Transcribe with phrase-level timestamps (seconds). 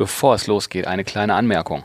[0.00, 1.84] Bevor es losgeht, eine kleine Anmerkung.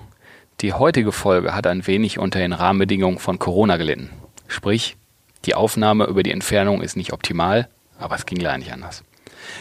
[0.61, 4.09] Die heutige Folge hat ein wenig unter den Rahmenbedingungen von Corona gelitten.
[4.47, 4.95] Sprich,
[5.43, 7.67] die Aufnahme über die Entfernung ist nicht optimal,
[7.99, 9.03] aber es ging leider nicht anders.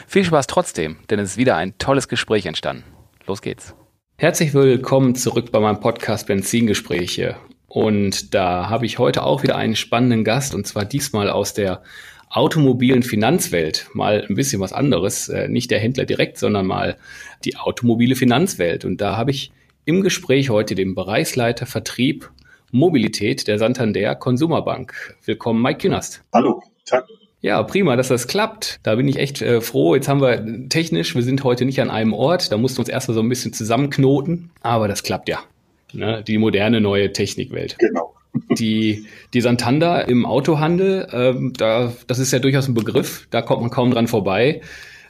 [0.06, 2.84] Viel Spaß trotzdem, denn es ist wieder ein tolles Gespräch entstanden.
[3.26, 3.74] Los geht's.
[4.18, 7.34] Herzlich willkommen zurück bei meinem Podcast Benzingespräche.
[7.66, 11.82] Und da habe ich heute auch wieder einen spannenden Gast und zwar diesmal aus der
[12.34, 13.88] automobilen Finanzwelt.
[13.92, 15.28] Mal ein bisschen was anderes.
[15.28, 16.96] Äh, nicht der Händler direkt, sondern mal
[17.44, 18.84] die automobile Finanzwelt.
[18.84, 19.52] Und da habe ich
[19.84, 22.30] im Gespräch heute den Bereichsleiter Vertrieb
[22.72, 25.16] Mobilität der Santander Konsumerbank.
[25.24, 26.24] Willkommen, Mike Künast.
[26.32, 27.06] Hallo, Tag.
[27.40, 28.80] Ja, prima, dass das klappt.
[28.82, 29.94] Da bin ich echt äh, froh.
[29.94, 32.50] Jetzt haben wir technisch, wir sind heute nicht an einem Ort.
[32.50, 34.50] Da mussten wir uns erstmal so ein bisschen zusammenknoten.
[34.60, 35.38] Aber das klappt ja.
[35.92, 36.24] Ne?
[36.26, 37.78] Die moderne neue Technikwelt.
[37.78, 38.13] Genau.
[38.50, 43.62] Die, die Santander im Autohandel, ähm, da, das ist ja durchaus ein Begriff, da kommt
[43.62, 44.60] man kaum dran vorbei.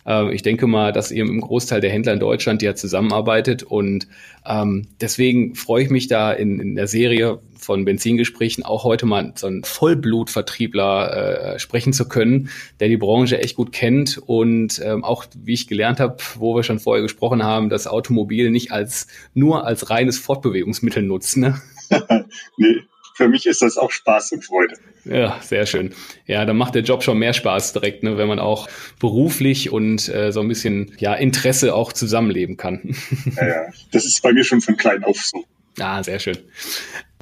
[0.07, 4.07] Äh, ich denke mal, dass ihr im Großteil der Händler in Deutschland ja zusammenarbeitet und
[4.47, 9.33] ähm, deswegen freue ich mich da in, in der Serie von Benzingesprächen auch heute mal
[9.37, 15.03] so einen Vollblutvertriebler äh, sprechen zu können, der die Branche echt gut kennt und ähm,
[15.03, 19.07] auch, wie ich gelernt habe, wo wir schon vorher gesprochen haben, das Automobil nicht als
[19.33, 21.41] nur als reines Fortbewegungsmittel nutzen.
[21.41, 21.63] Ne?
[22.59, 22.77] nee,
[23.15, 24.77] für mich ist das auch Spaß und Freude.
[25.05, 25.95] Ja, sehr schön.
[26.27, 30.09] Ja, dann macht der Job schon mehr Spaß direkt, ne, wenn man auch beruflich und
[30.09, 32.97] äh, so ein bisschen ja Interesse auch zusammenleben kann.
[33.37, 35.45] Ja, ja, das ist bei mir schon von klein auf so.
[35.79, 36.39] Ah, sehr schön.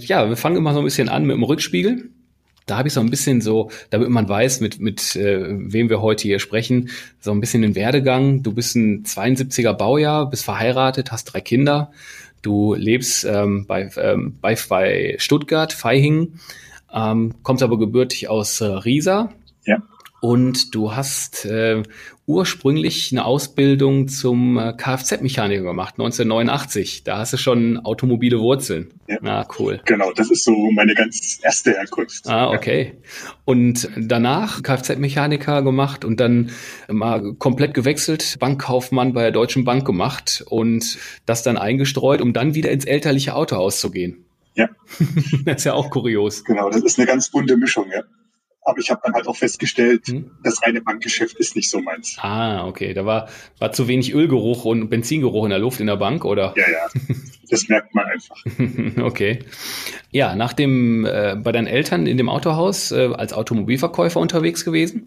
[0.00, 2.10] Ja, wir fangen immer so ein bisschen an mit dem Rückspiegel.
[2.66, 6.00] Da habe ich so ein bisschen so, damit man weiß, mit, mit äh, wem wir
[6.00, 8.42] heute hier sprechen, so ein bisschen den Werdegang.
[8.42, 11.92] Du bist ein 72er Baujahr, bist verheiratet, hast drei Kinder.
[12.42, 16.40] Du lebst ähm, bei, ähm, bei, bei Stuttgart, Feihingen,
[16.92, 19.32] ähm, kommst aber gebürtig aus äh, Riesa.
[19.64, 19.82] Ja.
[20.22, 21.82] Und du hast äh,
[22.26, 27.02] ursprünglich eine Ausbildung zum äh, Kfz-Mechaniker gemacht, 1989.
[27.02, 28.94] Da hast du schon automobile Wurzeln.
[29.08, 29.18] Ja.
[29.24, 29.80] Ah, cool.
[29.84, 32.28] Genau, das ist so meine ganz erste Herkunft.
[32.28, 32.92] Ah, okay.
[33.44, 36.52] Und danach Kfz-Mechaniker gemacht und dann
[36.86, 42.54] mal komplett gewechselt, Bankkaufmann bei der Deutschen Bank gemacht und das dann eingestreut, um dann
[42.54, 44.24] wieder ins elterliche Autohaus zu gehen.
[44.54, 44.68] Ja.
[45.46, 46.44] das ist ja auch kurios.
[46.44, 48.04] Genau, das ist eine ganz bunte Mischung, ja.
[48.64, 50.30] Aber ich habe dann halt auch festgestellt, hm?
[50.44, 52.16] das reine Bankgeschäft ist nicht so meins.
[52.20, 52.94] Ah, okay.
[52.94, 53.28] Da war,
[53.58, 56.54] war zu wenig Ölgeruch und Benzingeruch in der Luft in der Bank, oder?
[56.56, 57.16] Ja, ja.
[57.50, 58.36] Das merkt man einfach.
[59.04, 59.40] okay.
[60.10, 65.06] Ja, nach dem, äh, bei deinen Eltern in dem Autohaus äh, als Automobilverkäufer unterwegs gewesen.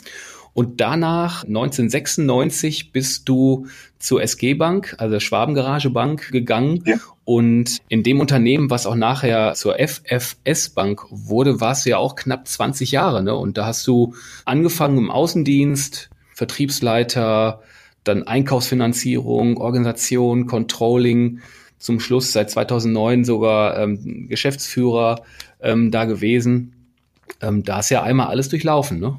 [0.56, 3.68] Und danach 1996 bist du
[4.00, 6.82] zur SG Bank, also Schwabengarage Bank, gegangen.
[6.86, 6.96] Ja.
[7.26, 12.16] Und in dem Unternehmen, was auch nachher zur FFS Bank wurde, warst du ja auch
[12.16, 13.22] knapp 20 Jahre.
[13.22, 13.36] Ne?
[13.36, 14.14] Und da hast du
[14.46, 17.62] angefangen im Außendienst, Vertriebsleiter,
[18.06, 21.42] dann Einkaufsfinanzierung, Organisation, Controlling,
[21.80, 25.22] zum Schluss seit 2009 sogar ähm, Geschäftsführer
[25.60, 26.94] ähm, da gewesen.
[27.42, 29.18] Ähm, da ist ja einmal alles durchlaufen, ne?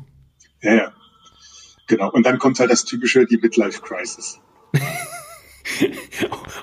[0.63, 0.93] Ja, ja.
[1.87, 2.11] Genau.
[2.11, 4.41] Und dann kommt halt das typische, die Midlife Crisis.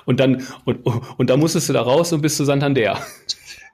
[0.04, 3.04] und dann, und, und dann musstest du da raus und bist zu Santander.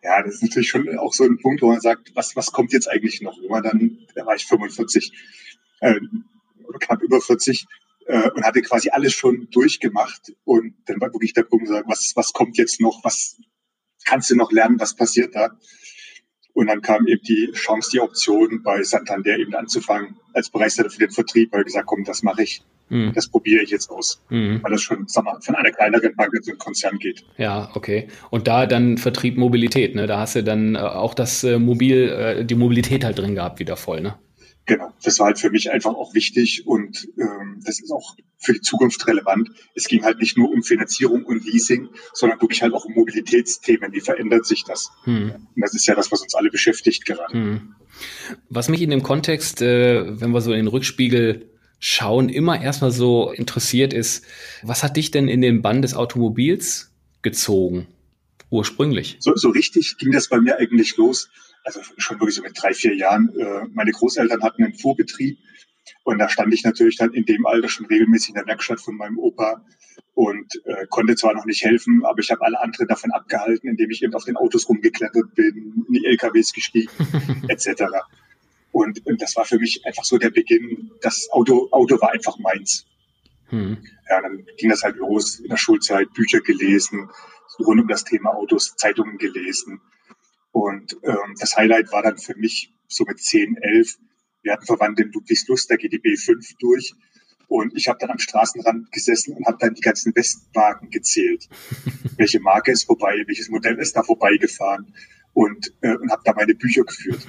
[0.02, 2.72] Ja, das ist natürlich schon auch so ein Punkt, wo man sagt, was, was kommt
[2.72, 3.38] jetzt eigentlich noch?
[3.38, 5.12] Immer dann, da war ich 45,
[5.80, 6.00] äh,
[6.66, 7.66] oder knapp über 40,
[8.06, 10.32] äh, und hatte quasi alles schon durchgemacht.
[10.44, 13.04] Und dann war wirklich der Punkt, was, was kommt jetzt noch?
[13.04, 13.36] Was
[14.04, 14.80] kannst du noch lernen?
[14.80, 15.50] Was passiert da?
[16.60, 20.98] Und dann kam eben die Chance, die Option, bei Santander eben anzufangen als Bereichsleiter für
[20.98, 22.60] den Vertrieb, weil ich gesagt, komm, das mache ich.
[22.90, 23.12] Mhm.
[23.14, 24.62] Das probiere ich jetzt aus, mhm.
[24.62, 27.24] weil das schon sag mal, von einer kleineren Bank in so einen Konzern geht.
[27.38, 28.08] Ja, okay.
[28.28, 30.06] Und da dann Vertrieb Mobilität, ne?
[30.06, 33.58] Da hast du dann äh, auch das äh, Mobil, äh, die Mobilität halt drin gehabt,
[33.58, 34.16] wieder voll, ne?
[34.70, 38.52] Genau, das war halt für mich einfach auch wichtig und ähm, das ist auch für
[38.52, 39.50] die Zukunft relevant.
[39.74, 43.92] Es ging halt nicht nur um Finanzierung und Leasing, sondern wirklich halt auch um Mobilitätsthemen.
[43.92, 44.92] Wie verändert sich das?
[45.02, 45.32] Hm.
[45.56, 47.34] Und das ist ja das, was uns alle beschäftigt gerade.
[47.34, 47.74] Hm.
[48.48, 51.50] Was mich in dem Kontext, äh, wenn wir so in den Rückspiegel
[51.80, 54.24] schauen, immer erstmal so interessiert ist,
[54.62, 57.88] was hat dich denn in den Bann des Automobils gezogen,
[58.50, 59.16] ursprünglich?
[59.18, 61.28] So, so richtig ging das bei mir eigentlich los
[61.64, 63.34] also schon wirklich so mit drei, vier Jahren.
[63.38, 65.38] Äh, meine Großeltern hatten einen Fuhrbetrieb
[66.04, 68.96] und da stand ich natürlich dann in dem Alter schon regelmäßig in der Werkstatt von
[68.96, 69.64] meinem Opa
[70.14, 73.90] und äh, konnte zwar noch nicht helfen, aber ich habe alle anderen davon abgehalten, indem
[73.90, 76.90] ich eben auf den Autos rumgeklettert bin, in die LKWs gestiegen,
[77.48, 77.84] etc.
[78.72, 80.90] Und, und das war für mich einfach so der Beginn.
[81.00, 82.86] Das Auto, Auto war einfach meins.
[83.48, 83.78] Hm.
[84.08, 87.08] Ja, dann ging das halt los in der Schulzeit, Bücher gelesen,
[87.58, 89.80] rund um das Thema Autos, Zeitungen gelesen.
[90.52, 93.98] Und ähm, das Highlight war dann für mich so mit 10, 11.
[94.42, 96.94] Wir hatten Verwandte in Ludwigslust, da geht die B5 durch.
[97.46, 101.48] Und ich habe dann am Straßenrand gesessen und habe dann die ganzen Westwagen gezählt.
[102.16, 104.94] Welche Marke ist vorbei, welches Modell ist da vorbeigefahren
[105.32, 107.26] und, äh, und habe da meine Bücher geführt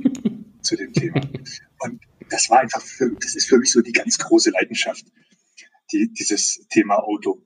[0.62, 1.20] zu dem Thema.
[1.80, 2.00] Und
[2.30, 5.04] das war einfach, für, das ist für mich so die ganz große Leidenschaft,
[5.92, 7.42] die, dieses Thema Auto.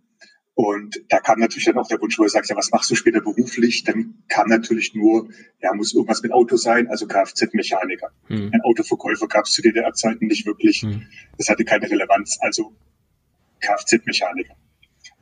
[0.55, 2.95] Und da kam natürlich dann auch der Wunsch, wo er sagt, ja, was machst du
[2.95, 3.83] später beruflich?
[3.83, 5.29] Dann kam natürlich nur,
[5.61, 8.11] ja, muss irgendwas mit Auto sein, also Kfz-Mechaniker.
[8.29, 8.51] Hm.
[8.53, 10.83] Ein Autoverkäufer gab es zu DDR-Zeiten nicht wirklich.
[10.83, 11.03] Hm.
[11.39, 12.73] Das hatte keine Relevanz, also
[13.61, 14.55] Kfz-Mechaniker.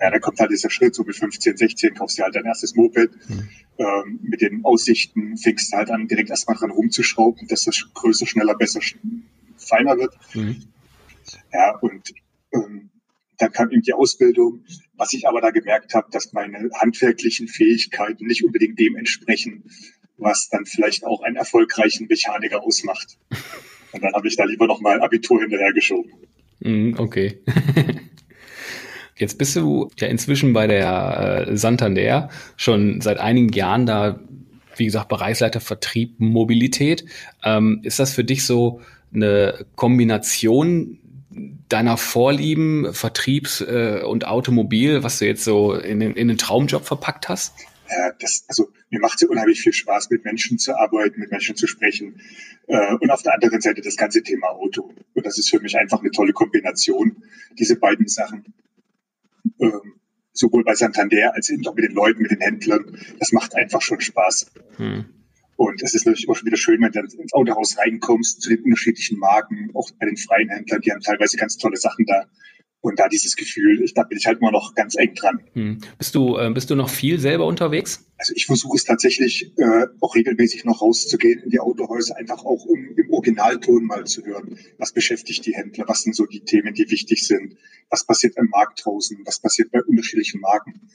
[0.03, 2.75] Ja, da kommt halt dieser Schritt, so mit 15, 16 kaufst du halt dein erstes
[2.75, 3.11] Moped.
[3.27, 3.49] Hm.
[3.79, 8.27] Ähm, mit den Aussichten fängst du halt an, direkt erstmal dran rumzuschrauben, dass das größer,
[8.27, 8.81] schneller, besser,
[9.57, 10.15] feiner wird.
[10.33, 10.63] Hm.
[11.55, 12.13] Ja, und
[12.53, 12.91] ähm,
[13.43, 14.65] dann kam eben die Ausbildung.
[14.97, 19.65] Was ich aber da gemerkt habe, dass meine handwerklichen Fähigkeiten nicht unbedingt dem entsprechen,
[20.17, 23.19] was dann vielleicht auch einen erfolgreichen Mechaniker ausmacht.
[23.93, 26.13] Und dann habe ich da lieber nochmal Abitur hinterhergeschoben.
[26.61, 27.41] Mhm, okay.
[29.17, 34.21] Jetzt bist du ja inzwischen bei der äh, Santander schon seit einigen Jahren da,
[34.77, 37.05] wie gesagt, Bereichsleiter Vertrieb, Mobilität.
[37.45, 38.81] Ähm, ist das für dich so
[39.13, 40.99] eine Kombination
[41.69, 46.85] deiner Vorlieben, Vertriebs- äh, und Automobil, was du jetzt so in den, in den Traumjob
[46.85, 47.55] verpackt hast?
[47.89, 51.57] Ja, das, also mir macht es unheimlich viel Spaß, mit Menschen zu arbeiten, mit Menschen
[51.57, 52.21] zu sprechen.
[52.67, 54.95] Äh, und auf der anderen Seite das ganze Thema Auto.
[55.15, 57.23] Und das ist für mich einfach eine tolle Kombination,
[57.59, 58.55] diese beiden Sachen.
[59.61, 59.95] Ähm,
[60.33, 62.99] sowohl bei Santander als eben auch mit den Leuten, mit den Händlern.
[63.19, 64.47] Das macht einfach schon Spaß.
[64.77, 65.05] Hm.
[65.57, 68.63] Und es ist natürlich auch schon wieder schön, wenn du ins Autohaus reinkommst, zu den
[68.65, 72.25] unterschiedlichen Marken, auch bei den freien Händlern, die haben teilweise ganz tolle Sachen da.
[72.83, 75.41] Und da dieses Gefühl, ich, da bin ich halt immer noch ganz eng dran.
[75.53, 75.79] Hm.
[75.99, 78.05] Bist du, äh, bist du noch viel selber unterwegs?
[78.19, 82.65] Also ich versuche es tatsächlich äh, auch regelmäßig noch rauszugehen in die Autohäuser, einfach auch
[82.65, 86.75] um im Originalton mal zu hören, was beschäftigt die Händler, was sind so die Themen,
[86.75, 87.57] die wichtig sind,
[87.89, 90.89] was passiert im Markt draußen, was passiert bei unterschiedlichen Marken.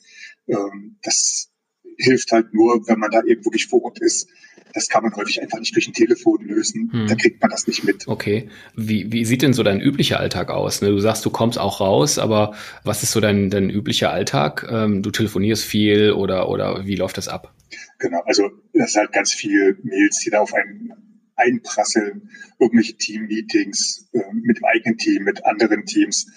[0.50, 1.52] Ähm, das
[1.98, 4.30] hilft halt nur, wenn man da eben wirklich vor Ort ist.
[4.74, 6.92] Das kann man häufig einfach nicht durch ein Telefon lösen.
[6.92, 7.08] Hm.
[7.08, 8.08] Da kriegt man das nicht mit.
[8.08, 8.50] Okay.
[8.76, 10.82] Wie, wie sieht denn so dein üblicher Alltag aus?
[10.82, 14.68] Ne, du sagst, du kommst auch raus, aber was ist so dein, dein üblicher Alltag?
[14.70, 17.54] Ähm, du telefonierst viel oder, oder wie läuft das ab?
[18.00, 20.94] Genau, also das ist halt ganz viel Mails, die da auf einen
[21.36, 22.30] einprasseln,
[22.60, 26.28] irgendwelche Team-Meetings äh, mit dem eigenen Team, mit anderen Teams,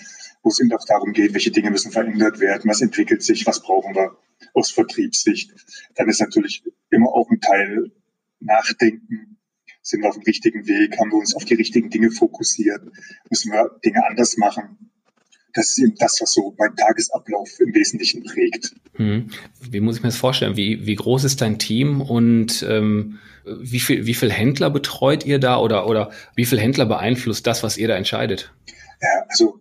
[0.42, 3.60] wo es eben auch darum geht, welche Dinge müssen verändert werden, was entwickelt sich, was
[3.60, 4.16] brauchen wir
[4.54, 5.52] aus Vertriebssicht.
[5.94, 7.92] Dann ist natürlich immer auch ein Teil
[8.40, 9.38] Nachdenken.
[9.82, 10.98] Sind wir auf dem richtigen Weg?
[10.98, 12.82] Haben wir uns auf die richtigen Dinge fokussiert?
[13.30, 14.90] Müssen wir Dinge anders machen?
[15.52, 18.74] Das ist eben das, was so mein Tagesablauf im Wesentlichen prägt.
[18.94, 19.30] Hm.
[19.68, 20.56] Wie muss ich mir das vorstellen?
[20.56, 25.38] Wie, wie groß ist dein Team und ähm, wie viel, wie viel Händler betreut ihr
[25.38, 28.52] da oder, oder wie viel Händler beeinflusst das, was ihr da entscheidet?
[29.00, 29.60] Ja, also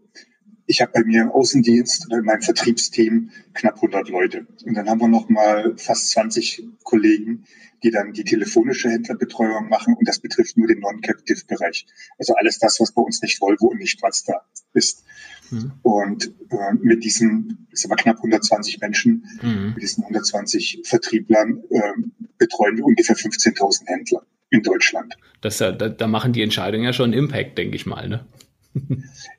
[0.69, 4.45] ich habe bei mir im Außendienst oder in meinem Vertriebsteam knapp 100 Leute.
[4.63, 7.45] Und dann haben wir noch mal fast 20 Kollegen,
[7.81, 9.95] die dann die telefonische Händlerbetreuung machen.
[9.95, 11.87] Und das betrifft nur den Non-Captive-Bereich.
[12.19, 15.05] Also alles das, was bei uns nicht Volvo und nicht Mazda ist.
[15.49, 15.71] Mhm.
[15.81, 19.71] Und äh, mit diesen, ist aber knapp 120 Menschen, mhm.
[19.73, 21.93] mit diesen 120 Vertrieblern äh,
[22.37, 24.21] betreuen wir ungefähr 15.000 Händler
[24.51, 25.15] in Deutschland.
[25.41, 28.07] Das, da, da machen die Entscheidungen ja schon einen Impact, denke ich mal.
[28.07, 28.23] Ne?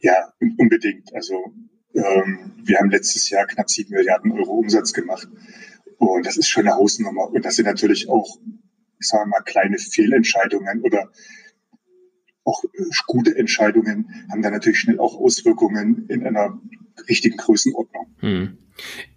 [0.00, 1.14] Ja, unbedingt.
[1.14, 1.52] Also
[1.94, 5.28] ähm, wir haben letztes Jahr knapp sieben Milliarden Euro Umsatz gemacht.
[5.98, 7.30] Und das ist schon eine Hausnummer.
[7.30, 8.38] Und das sind natürlich auch,
[8.98, 11.10] ich sage mal, kleine Fehlentscheidungen oder
[12.44, 12.68] auch äh,
[13.06, 16.58] gute Entscheidungen haben dann natürlich schnell auch Auswirkungen in einer
[17.08, 18.06] richtigen Größenordnung.
[18.20, 18.58] Hm.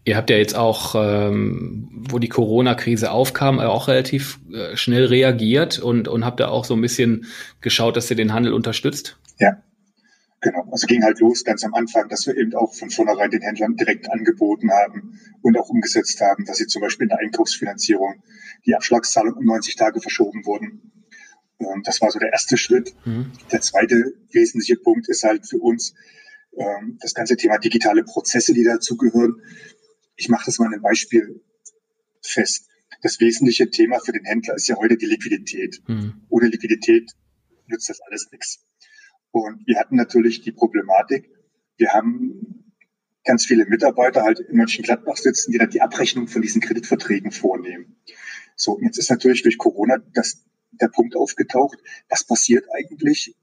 [0.04, 5.80] Ihr habt ja jetzt auch, ähm, wo die Corona-Krise aufkam, auch relativ äh, schnell reagiert
[5.80, 7.26] und, und habt da auch so ein bisschen
[7.62, 9.18] geschaut, dass ihr den Handel unterstützt?
[9.40, 9.64] Ja,
[10.44, 13.42] Genau, also ging halt los ganz am Anfang, dass wir eben auch von vornherein den
[13.42, 18.22] Händlern direkt angeboten haben und auch umgesetzt haben, dass sie zum Beispiel in der Einkaufsfinanzierung
[18.66, 20.92] die Abschlagszahlung um 90 Tage verschoben wurden.
[21.60, 22.94] Ähm, das war so der erste Schritt.
[23.06, 23.32] Mhm.
[23.54, 25.94] Der zweite wesentliche Punkt ist halt für uns
[26.58, 29.42] ähm, das ganze Thema digitale Prozesse, die dazugehören.
[30.18, 31.42] Ich mache das mal einem Beispiel
[32.22, 32.68] fest.
[33.02, 35.82] Das wesentliche Thema für den Händler ist ja heute die Liquidität.
[35.88, 36.26] Mhm.
[36.28, 37.14] Ohne Liquidität
[37.68, 38.66] nützt das alles nichts.
[39.34, 41.28] Und wir hatten natürlich die Problematik,
[41.78, 42.72] wir haben
[43.26, 47.96] ganz viele Mitarbeiter halt in Mönchengladbach sitzen, die dann die Abrechnung von diesen Kreditverträgen vornehmen.
[48.56, 53.36] So, jetzt ist natürlich durch Corona das, der Punkt aufgetaucht, was passiert eigentlich,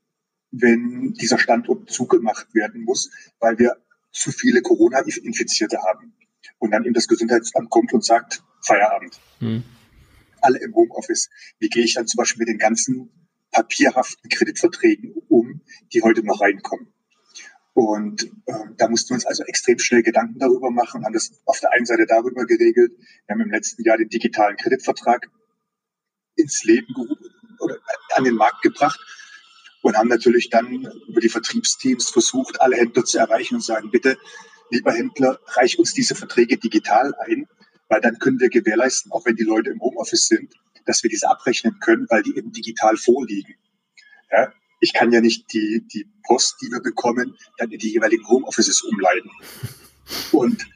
[0.53, 3.77] wenn dieser Standort zugemacht werden muss, weil wir
[4.13, 6.13] zu viele Corona-Infizierte haben.
[6.59, 9.19] Und dann eben das Gesundheitsamt kommt und sagt, Feierabend.
[9.41, 9.65] Hm.
[10.41, 11.31] Alle im Homeoffice.
[11.59, 13.11] Wie gehe ich dann zum Beispiel mit den ganzen
[13.51, 15.61] papierhaften Kreditverträgen um,
[15.93, 16.93] die heute noch reinkommen?
[17.73, 21.61] Und äh, da mussten wir uns also extrem schnell Gedanken darüber machen haben das auf
[21.61, 22.93] der einen Seite darüber geregelt.
[23.27, 25.31] Wir haben im letzten Jahr den digitalen Kreditvertrag
[26.37, 26.95] ins Leben
[27.59, 27.79] oder
[28.17, 29.01] an den Markt gebracht
[29.83, 34.19] und haben natürlich dann über die Vertriebsteams versucht, alle Händler zu erreichen und sagen, bitte,
[34.71, 37.49] lieber Händler, reich uns diese Verträge digital ein,
[37.89, 40.55] weil dann können wir gewährleisten, auch wenn die Leute im Homeoffice sind,
[40.87, 43.55] dass wir diese abrechnen können, weil die eben digital vorliegen.
[44.31, 48.27] Ja, ich kann ja nicht die, die Post, die wir bekommen, dann in die jeweiligen
[48.27, 49.31] Homeoffices umleiten.
[50.33, 50.67] Und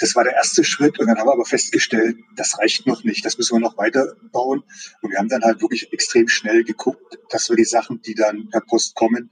[0.00, 0.98] das war der erste Schritt.
[0.98, 3.24] Und dann haben wir aber festgestellt, das reicht noch nicht.
[3.24, 4.62] Das müssen wir noch weiterbauen.
[5.02, 8.48] Und wir haben dann halt wirklich extrem schnell geguckt, dass wir die Sachen, die dann
[8.50, 9.30] per Post kommen,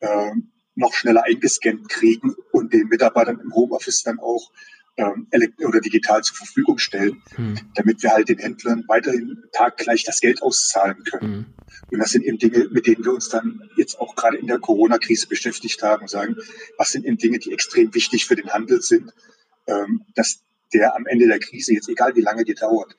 [0.00, 0.32] äh,
[0.74, 4.52] noch schneller eingescannt kriegen und den Mitarbeitern im Homeoffice dann auch
[4.98, 5.28] ähm,
[5.64, 7.58] oder digital zur Verfügung stellen, hm.
[7.74, 11.32] damit wir halt den Händlern weiterhin taggleich das Geld auszahlen können.
[11.32, 11.46] Hm.
[11.90, 14.58] Und das sind eben Dinge, mit denen wir uns dann jetzt auch gerade in der
[14.58, 16.36] Corona-Krise beschäftigt haben und sagen,
[16.76, 19.12] was sind eben Dinge, die extrem wichtig für den Handel sind,
[19.66, 20.42] ähm, dass
[20.74, 22.96] der am Ende der Krise, jetzt egal wie lange die dauert,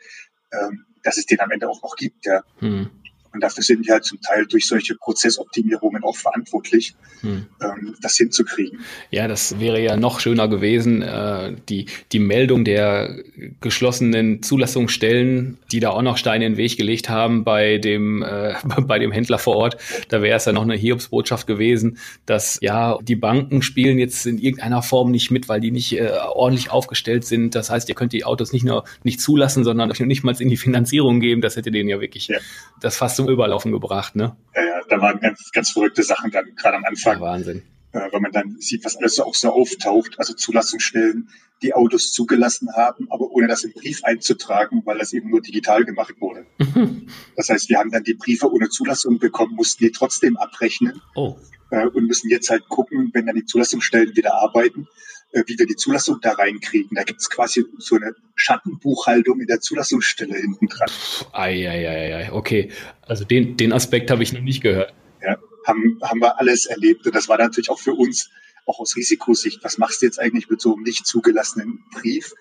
[0.51, 2.25] ähm, dass es den am Ende auch noch gibt.
[2.25, 2.44] Ja.
[2.60, 2.89] Hm.
[3.32, 7.46] Und dafür sind wir halt zum Teil durch solche Prozessoptimierungen auch verantwortlich, hm.
[7.62, 8.80] ähm, das hinzukriegen.
[9.12, 13.24] Ja, das wäre ja noch schöner gewesen, äh, die, die Meldung der
[13.62, 18.56] geschlossenen Zulassungsstellen, die da auch noch Steine in den Weg gelegt haben bei dem, äh,
[18.82, 19.78] bei dem Händler vor Ort.
[20.10, 24.40] Da wäre es ja noch eine Hiobsbotschaft gewesen, dass ja, die Banken spielen jetzt in
[24.40, 27.54] irgendeiner Form nicht mit, weil die nicht äh, ordentlich aufgestellt sind.
[27.54, 30.50] Das heißt, ihr könnt die Autos nicht nur nicht zulassen, sondern euch nicht mal in
[30.50, 31.42] die Finanzierung geben.
[31.42, 32.40] Das hätte denen ja wirklich ja.
[32.82, 34.36] das fast zum Überlaufen gebracht, ne?
[34.56, 37.16] Ja, ja, da waren ganz, ganz verrückte Sachen dann, gerade am Anfang.
[37.16, 37.64] Ja, Wahnsinn.
[37.92, 41.30] Äh, wenn man dann sieht, was alles so auch so auftaucht, also Zulassungsstellen,
[41.62, 45.84] die Autos zugelassen haben, aber ohne das im Brief einzutragen, weil das eben nur digital
[45.84, 46.46] gemacht wurde.
[47.36, 51.38] Das heißt, wir haben dann die Briefe ohne Zulassung bekommen, mussten die trotzdem abrechnen oh.
[51.72, 54.88] äh, und müssen jetzt halt gucken, wenn dann die Zulassungsstellen wieder arbeiten,
[55.32, 56.96] wie wir die Zulassung da reinkriegen.
[56.96, 60.90] Da gibt es quasi so eine Schattenbuchhaltung in der Zulassungsstelle hinten dran.
[61.34, 62.72] Eieiei, okay.
[63.02, 64.94] Also den, den Aspekt habe ich noch nicht gehört.
[65.22, 67.06] Ja, haben, haben wir alles erlebt.
[67.06, 68.30] Und das war natürlich auch für uns,
[68.66, 72.34] auch aus Risikosicht, was machst du jetzt eigentlich mit so einem nicht zugelassenen Brief?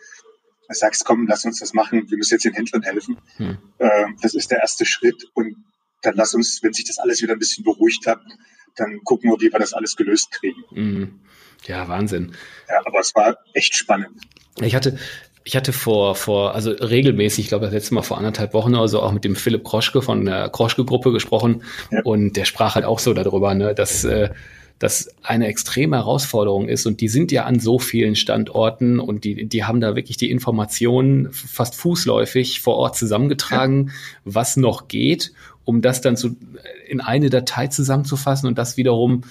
[0.68, 3.16] Du sagst, komm, lass uns das machen, wir müssen jetzt den Händlern helfen.
[3.36, 3.56] Hm.
[3.78, 5.24] Ähm, das ist der erste Schritt.
[5.32, 5.56] Und
[6.02, 8.20] dann lass uns, wenn sich das alles wieder ein bisschen beruhigt hat,
[8.76, 10.62] dann gucken wir, wie wir das alles gelöst kriegen.
[10.70, 11.20] Mhm.
[11.66, 12.34] Ja, Wahnsinn.
[12.68, 14.20] Ja, aber es war echt spannend.
[14.60, 14.98] Ich hatte,
[15.44, 18.88] ich hatte vor, vor, also regelmäßig, ich glaube, das letzte Mal vor anderthalb Wochen oder
[18.88, 21.62] so auch mit dem Philipp Kroschke von der Kroschke-Gruppe gesprochen.
[21.90, 22.02] Ja.
[22.04, 24.30] Und der sprach halt auch so darüber, ne, dass, äh,
[24.78, 29.46] das eine extreme Herausforderung ist und die sind ja an so vielen Standorten und die,
[29.46, 33.92] die haben da wirklich die Informationen fast fußläufig vor Ort zusammengetragen, ja.
[34.24, 35.32] was noch geht,
[35.64, 36.36] um das dann zu,
[36.86, 39.22] in eine Datei zusammenzufassen und das wiederum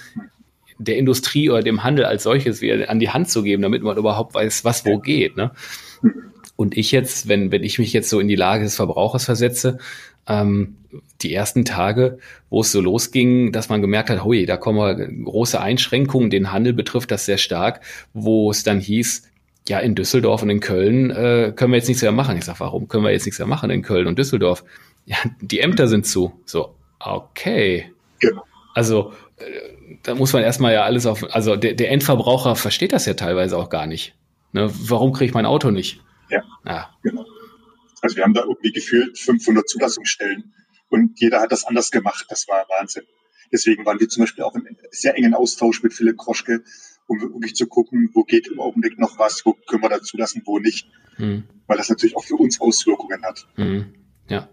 [0.78, 3.96] der Industrie oder dem Handel als solches wieder an die Hand zu geben, damit man
[3.96, 5.36] überhaupt weiß, was wo geht.
[5.36, 5.50] Ne?
[6.58, 9.78] Und ich jetzt, wenn, wenn ich mich jetzt so in die Lage des Verbrauchers versetze,
[10.26, 10.74] ähm,
[11.22, 12.18] die ersten Tage,
[12.50, 16.72] wo es so losging, dass man gemerkt hat, hui, da kommen große Einschränkungen, den Handel
[16.72, 19.22] betrifft das sehr stark, wo es dann hieß,
[19.68, 22.36] ja, in Düsseldorf und in Köln äh, können wir jetzt nichts mehr machen.
[22.36, 24.64] Ich sage, warum können wir jetzt nichts mehr machen in Köln und Düsseldorf?
[25.06, 26.32] Ja, die Ämter sind zu.
[26.44, 27.92] So, okay.
[28.18, 28.42] Genau.
[28.74, 29.44] Also äh,
[30.02, 33.56] da muss man erstmal ja alles auf, also der, der Endverbraucher versteht das ja teilweise
[33.56, 34.16] auch gar nicht.
[34.52, 34.68] Ne?
[34.72, 36.00] Warum kriege ich mein Auto nicht?
[36.30, 37.26] Ja, ja, genau.
[38.00, 40.54] Also wir haben da irgendwie gefühlt 500 Zulassungsstellen
[40.88, 42.26] und jeder hat das anders gemacht.
[42.28, 43.04] Das war Wahnsinn.
[43.52, 46.62] Deswegen waren wir zum Beispiel auch im sehr engen Austausch mit Philipp Kroschke,
[47.06, 50.42] um wirklich zu gucken, wo geht im Augenblick noch was, wo können wir da zulassen,
[50.44, 50.86] wo nicht.
[51.16, 51.44] Hm.
[51.66, 53.46] Weil das natürlich auch für uns Auswirkungen hat.
[53.54, 53.94] Hm.
[54.28, 54.48] Ja.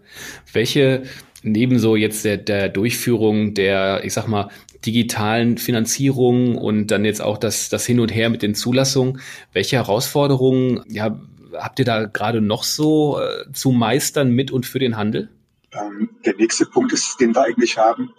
[0.52, 1.02] Welche,
[1.42, 4.50] neben so jetzt der, der Durchführung der, ich sag mal,
[4.84, 9.20] digitalen Finanzierung und dann jetzt auch das, das Hin und Her mit den Zulassungen.
[9.52, 11.20] Welche Herausforderungen ja,
[11.52, 15.30] habt ihr da gerade noch so äh, zu meistern mit und für den Handel?
[15.72, 18.12] Ähm, der nächste Punkt ist, den wir eigentlich haben,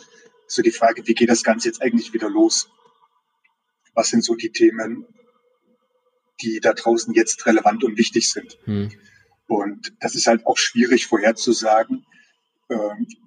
[0.48, 2.70] so die Frage, wie geht das Ganze jetzt eigentlich wieder los?
[3.94, 5.06] Was sind so die Themen,
[6.42, 8.58] die da draußen jetzt relevant und wichtig sind?
[8.66, 8.92] Hm.
[9.48, 12.06] Und das ist halt auch schwierig vorherzusagen,
[12.70, 12.76] äh,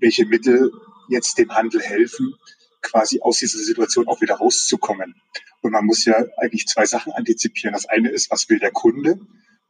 [0.00, 0.70] welche Mittel
[1.08, 2.34] jetzt dem Handel helfen,
[2.82, 5.14] quasi aus dieser Situation auch wieder rauszukommen.
[5.62, 7.74] Und man muss ja eigentlich zwei Sachen antizipieren.
[7.74, 9.18] Das eine ist, was will der Kunde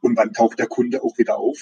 [0.01, 1.59] und wann taucht der Kunde auch wieder auf?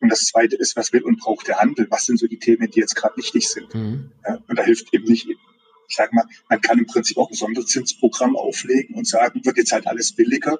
[0.00, 1.86] Und das zweite ist, was will und braucht der Handel?
[1.90, 3.72] Was sind so die Themen, die jetzt gerade wichtig sind?
[3.74, 4.10] Mhm.
[4.26, 7.36] Ja, und da hilft eben nicht, ich sage mal, man kann im Prinzip auch ein
[7.36, 10.58] Sonderzinsprogramm auflegen und sagen, wird jetzt halt alles billiger.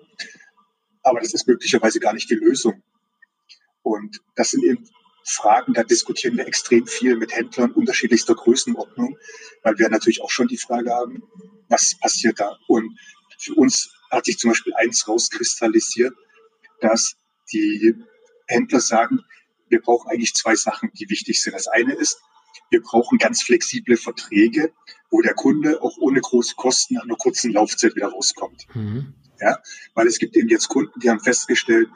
[1.03, 2.83] Aber das ist möglicherweise gar nicht die Lösung.
[3.83, 4.89] Und das sind eben
[5.25, 9.17] Fragen, da diskutieren wir extrem viel mit Händlern unterschiedlichster Größenordnung,
[9.63, 11.23] weil wir natürlich auch schon die Frage haben,
[11.69, 12.59] was passiert da?
[12.69, 12.97] Und
[13.39, 16.15] für uns hat sich zum Beispiel eins rauskristallisiert,
[16.81, 17.15] dass
[17.53, 17.95] die
[18.47, 19.21] Händler sagen,
[19.69, 21.55] wir brauchen eigentlich zwei Sachen, die wichtig sind.
[21.55, 22.21] Das eine ist,
[22.71, 24.73] wir brauchen ganz flexible Verträge,
[25.11, 28.67] wo der Kunde auch ohne große Kosten nach einer kurzen Laufzeit wieder rauskommt.
[28.75, 29.15] Mhm.
[29.41, 29.59] Ja,
[29.95, 31.89] weil es gibt eben jetzt Kunden, die haben festgestellt,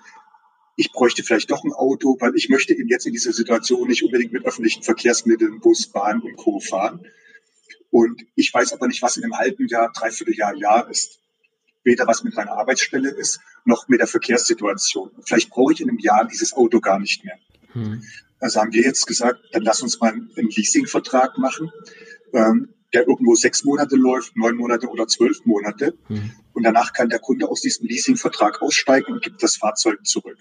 [0.77, 4.05] ich bräuchte vielleicht doch ein Auto, weil ich möchte eben jetzt in dieser Situation nicht
[4.05, 6.61] unbedingt mit öffentlichen Verkehrsmitteln, Bus, Bahn und Co.
[6.61, 7.07] fahren.
[7.91, 11.19] Und ich weiß aber nicht, was in einem halben Jahr, dreiviertel Jahr, Jahr ist.
[11.87, 15.11] Weder was mit meiner Arbeitsstelle ist, noch mit der Verkehrssituation.
[15.25, 17.39] Vielleicht brauche ich in einem Jahr dieses Auto gar nicht mehr.
[17.73, 18.03] Hm.
[18.41, 21.71] Also haben wir jetzt gesagt, dann lass uns mal einen Leasingvertrag machen,
[22.35, 25.97] ähm, der irgendwo sechs Monate läuft, neun Monate oder zwölf Monate.
[26.07, 26.33] Hm.
[26.53, 30.39] Und danach kann der Kunde aus diesem Leasingvertrag aussteigen und gibt das Fahrzeug zurück.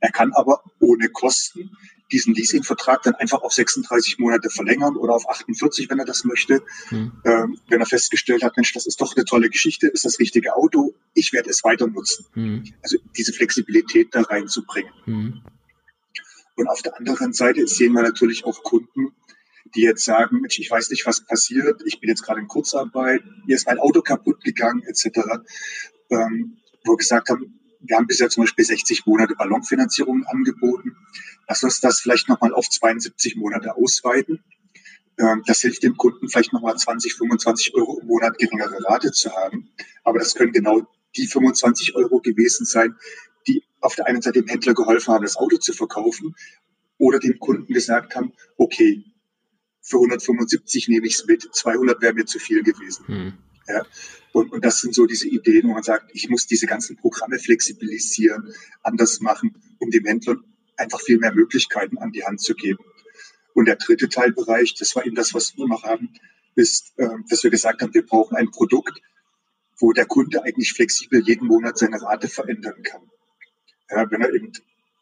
[0.00, 1.76] Er kann aber ohne Kosten
[2.12, 6.62] diesen Leasingvertrag dann einfach auf 36 Monate verlängern oder auf 48, wenn er das möchte.
[6.90, 7.12] Mhm.
[7.24, 10.56] Ähm, wenn er festgestellt hat, Mensch, das ist doch eine tolle Geschichte, ist das richtige
[10.56, 12.26] Auto, ich werde es weiter nutzen.
[12.34, 12.64] Mhm.
[12.82, 14.92] Also diese Flexibilität da reinzubringen.
[15.06, 15.42] Mhm.
[16.56, 19.12] Und auf der anderen Seite sehen wir natürlich auch Kunden,
[19.74, 23.22] die jetzt sagen, Mensch, ich weiß nicht, was passiert, ich bin jetzt gerade in Kurzarbeit,
[23.46, 25.20] mir ist mein Auto kaputt gegangen, etc.
[26.10, 30.96] Ähm, wo wir gesagt haben, wir haben bisher zum Beispiel 60 Monate Ballonfinanzierung angeboten.
[31.48, 34.42] Lass uns das vielleicht nochmal auf 72 Monate ausweiten.
[35.18, 39.34] Ähm, das hilft dem Kunden vielleicht nochmal 20, 25 Euro im Monat geringere Rate zu
[39.34, 39.70] haben.
[40.04, 40.82] Aber das können genau
[41.16, 42.94] die 25 Euro gewesen sein,
[43.46, 46.34] die auf der einen Seite dem Händler geholfen haben, das Auto zu verkaufen
[46.98, 49.04] oder dem Kunden gesagt haben, okay,
[49.82, 53.06] für 175 nehme ich es mit, 200 wäre mir zu viel gewesen.
[53.06, 53.32] Hm.
[53.68, 53.84] Ja.
[54.32, 57.38] Und, und das sind so diese Ideen, wo man sagt, ich muss diese ganzen Programme
[57.38, 60.36] flexibilisieren, anders machen, um dem Händler
[60.76, 62.84] einfach viel mehr Möglichkeiten an die Hand zu geben.
[63.54, 66.10] Und der dritte Teilbereich, das war eben das, was wir noch haben,
[66.54, 69.00] ist, äh, dass wir gesagt haben, wir brauchen ein Produkt,
[69.78, 73.02] wo der Kunde eigentlich flexibel jeden Monat seine Rate verändern kann.
[73.90, 74.52] Ja, wenn er eben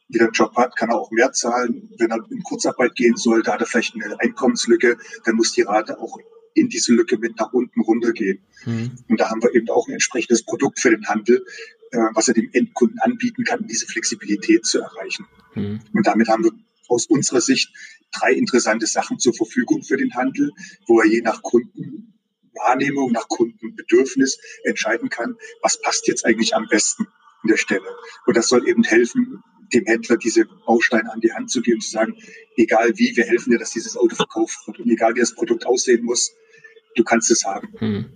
[0.08, 1.90] wieder einen Job hat, kann er auch mehr zahlen.
[1.98, 5.62] Wenn er in Kurzarbeit gehen soll, da hat er vielleicht eine Einkommenslücke, dann muss die
[5.62, 6.18] Rate auch
[6.54, 8.40] in diese Lücke mit nach unten runtergehen.
[8.64, 8.92] Mhm.
[9.08, 11.44] Und da haben wir eben auch ein entsprechendes Produkt für den Handel,
[11.90, 15.26] äh, was er dem Endkunden anbieten kann, diese Flexibilität zu erreichen.
[15.54, 15.80] Mhm.
[15.92, 16.52] Und damit haben wir
[16.88, 17.70] aus unserer Sicht
[18.12, 20.50] drei interessante Sachen zur Verfügung für den Handel,
[20.86, 27.06] wo er je nach Kundenwahrnehmung, nach Kundenbedürfnis entscheiden kann, was passt jetzt eigentlich am besten
[27.42, 27.88] an der Stelle.
[28.26, 29.42] Und das soll eben helfen,
[29.72, 32.16] dem Händler diese Bausteine an die Hand zu geben zu sagen,
[32.56, 34.80] egal wie, wir helfen dir, dass dieses Auto verkauft wird.
[34.80, 36.32] Und egal wie das Produkt aussehen muss,
[36.96, 37.68] du kannst es haben.
[37.78, 38.06] Hm.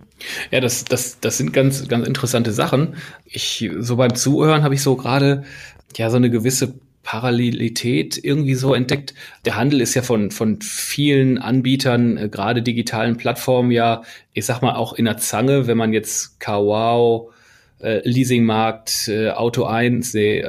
[0.51, 2.95] Ja, das, das, das sind ganz, ganz interessante Sachen.
[3.25, 5.43] Ich, so beim Zuhören habe ich so gerade,
[5.95, 9.13] ja, so eine gewisse Parallelität irgendwie so entdeckt.
[9.43, 14.61] Der Handel ist ja von, von vielen Anbietern, äh, gerade digitalen Plattformen ja, ich sag
[14.61, 17.32] mal auch in der Zange, wenn man jetzt Kawau,
[17.83, 20.43] äh, Leasingmarkt, äh, Auto 1 äh,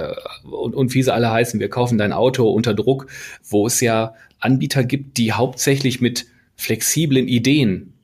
[0.44, 3.07] und, und wie sie alle heißen, wir kaufen dein Auto unter Druck,
[3.42, 7.94] wo es ja Anbieter gibt, die hauptsächlich mit flexiblen Ideen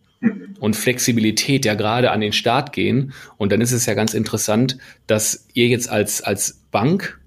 [0.61, 3.13] und Flexibilität ja gerade an den Start gehen.
[3.39, 7.19] Und dann ist es ja ganz interessant, dass ihr jetzt als, als Bank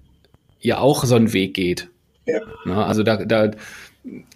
[0.60, 1.88] ja auch so einen Weg geht.
[2.26, 2.40] Ja.
[2.64, 3.50] Na, also da, da,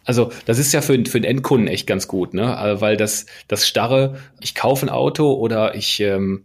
[0.04, 2.76] also das ist ja für, für den Endkunden echt ganz gut, ne?
[2.80, 6.44] Weil das, das starre, ich kaufe ein Auto oder ich ähm,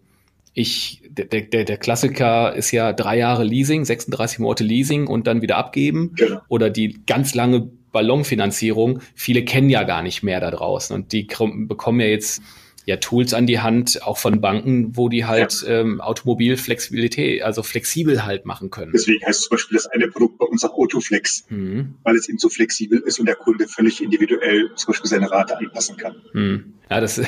[0.53, 5.41] ich, der, der, der Klassiker ist ja drei Jahre Leasing, 36 Monate Leasing und dann
[5.41, 6.13] wieder abgeben.
[6.15, 6.41] Genau.
[6.47, 8.99] Oder die ganz lange Ballonfinanzierung.
[9.15, 11.27] Viele kennen ja gar nicht mehr da draußen und die
[11.67, 12.41] bekommen ja jetzt
[12.85, 15.79] ja Tools an die Hand, auch von Banken, wo die halt ja.
[15.79, 18.91] ähm, Automobilflexibilität, also flexibel halt machen können.
[18.93, 21.95] Deswegen heißt zum Beispiel das eine Produkt bei uns auch Autoflex, mhm.
[22.03, 25.57] weil es eben so flexibel ist und der Kunde völlig individuell zum Beispiel seine Rate
[25.57, 26.15] anpassen kann.
[26.33, 26.73] Mhm.
[26.89, 27.21] Ja, das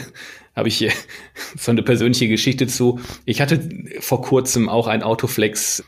[0.55, 0.91] habe ich hier
[1.57, 2.99] so eine persönliche Geschichte zu.
[3.23, 5.83] Ich hatte vor kurzem auch ein Autoflex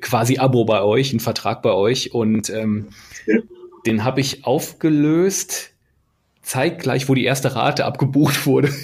[0.00, 2.88] quasi Abo bei euch, einen Vertrag bei euch und ähm,
[3.26, 3.38] ja.
[3.86, 5.70] den habe ich aufgelöst
[6.42, 8.68] zeitgleich, wo die erste Rate abgebucht wurde.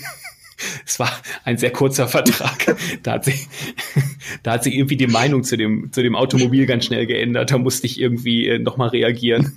[0.87, 1.11] es war
[1.45, 2.77] ein sehr kurzer Vertrag.
[3.03, 3.49] Da hat sich,
[4.43, 7.51] da hat sich irgendwie die Meinung zu dem, zu dem Automobil ganz schnell geändert.
[7.51, 9.53] Da musste ich irgendwie äh, nochmal reagieren.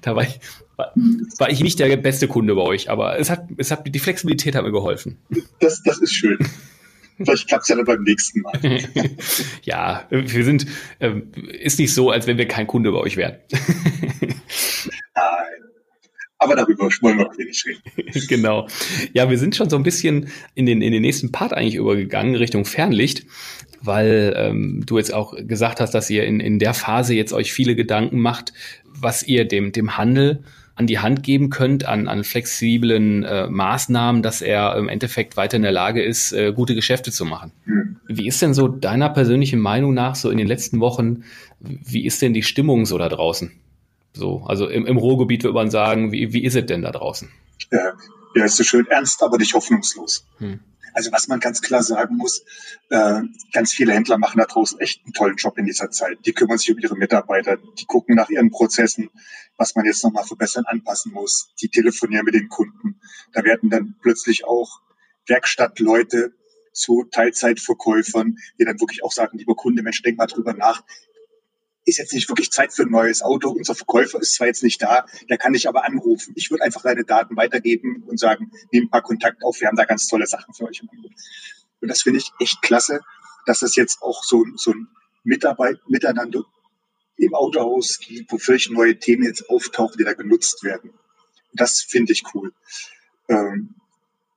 [0.00, 0.40] da war ich,
[0.76, 0.92] war,
[1.38, 4.54] war, ich nicht der beste Kunde bei euch, aber es hat, es hat, die Flexibilität
[4.54, 5.18] hat mir geholfen.
[5.60, 6.38] Das, das ist schön.
[7.16, 8.60] Vielleicht klappt es ja dann beim nächsten Mal.
[9.62, 10.66] ja, wir sind,
[10.98, 11.12] äh,
[11.60, 13.36] ist nicht so, als wenn wir kein Kunde bei euch wären.
[15.14, 15.73] Nein.
[16.44, 18.26] Aber darüber wollen wir auch wenig reden.
[18.28, 18.68] genau.
[19.14, 22.34] Ja, wir sind schon so ein bisschen in den, in den nächsten Part eigentlich übergegangen,
[22.34, 23.24] Richtung Fernlicht,
[23.80, 27.52] weil ähm, du jetzt auch gesagt hast, dass ihr in, in der Phase jetzt euch
[27.52, 28.52] viele Gedanken macht,
[28.84, 34.22] was ihr dem, dem Handel an die Hand geben könnt, an, an flexiblen äh, Maßnahmen,
[34.22, 37.52] dass er im Endeffekt weiter in der Lage ist, äh, gute Geschäfte zu machen.
[37.64, 37.96] Mhm.
[38.06, 41.24] Wie ist denn so deiner persönlichen Meinung nach so in den letzten Wochen,
[41.60, 43.52] wie ist denn die Stimmung so da draußen?
[44.14, 47.30] So, also im, im Ruhrgebiet würde man sagen, wie, wie ist es denn da draußen?
[47.72, 47.92] Ja,
[48.34, 50.26] ja, ist so schön ernst, aber nicht hoffnungslos.
[50.38, 50.60] Hm.
[50.92, 52.44] Also was man ganz klar sagen muss,
[52.90, 53.22] äh,
[53.52, 56.18] ganz viele Händler machen da draußen echt einen tollen Job in dieser Zeit.
[56.24, 59.10] Die kümmern sich um ihre Mitarbeiter, die gucken nach ihren Prozessen,
[59.56, 61.50] was man jetzt nochmal verbessern, anpassen muss.
[61.60, 63.00] Die telefonieren mit den Kunden.
[63.32, 64.80] Da werden dann plötzlich auch
[65.26, 66.32] Werkstattleute
[66.72, 70.84] zu Teilzeitverkäufern, die dann wirklich auch sagen, lieber Kunde, Mensch, denk mal drüber nach,
[71.84, 73.50] ist jetzt nicht wirklich Zeit für ein neues Auto.
[73.50, 76.32] Unser Verkäufer ist zwar jetzt nicht da, der kann dich aber anrufen.
[76.36, 79.84] Ich würde einfach deine Daten weitergeben und sagen, ein paar Kontakt auf, wir haben da
[79.84, 81.12] ganz tolle Sachen für euch im Angebot.
[81.80, 83.00] Und das finde ich echt klasse,
[83.46, 84.88] dass das jetzt auch so, so ein
[85.24, 86.44] Mitarbeit, Miteinander
[87.16, 90.92] im Autohaus gibt, wo völlig neue Themen jetzt auftauchen, die da genutzt werden.
[91.52, 92.52] Das finde ich cool.
[93.28, 93.74] Ähm,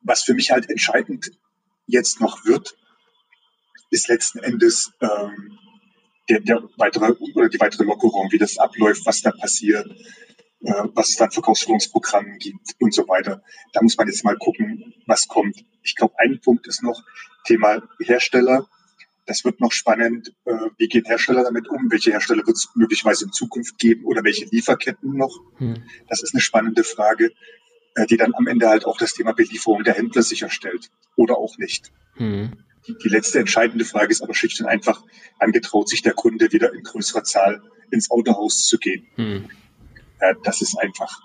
[0.02, 1.32] was für mich halt entscheidend
[1.88, 2.78] jetzt noch wird,
[3.90, 5.58] ist letzten Endes ähm,
[6.30, 9.88] der, der weitere oder die weitere Lockerung, wie das abläuft, was da passiert,
[10.62, 13.42] äh, was es dann für Verkaufsführungsprogramme gibt und so weiter.
[13.74, 15.64] Da muss man jetzt mal gucken, was kommt.
[15.84, 17.04] Ich glaube, ein Punkt ist noch
[17.46, 18.68] Thema Hersteller.
[19.26, 20.34] Das wird noch spannend.
[20.46, 21.92] Äh, wie gehen Hersteller damit um?
[21.92, 25.38] Welche Hersteller wird es möglicherweise in Zukunft geben oder welche Lieferketten noch?
[25.58, 25.84] Hm.
[26.10, 27.32] Das ist eine spannende Frage,
[27.96, 31.58] äh, die dann am Ende halt auch das Thema Belieferung der Händler sicherstellt oder auch
[31.58, 31.92] nicht.
[32.16, 32.52] Hm.
[32.88, 35.04] Die, die letzte entscheidende Frage ist aber schlicht und einfach,
[35.40, 39.08] angetraut sich der Kunde wieder in größerer Zahl ins Autohaus zu gehen.
[39.16, 39.50] Hm.
[40.22, 41.20] Ja, das ist einfach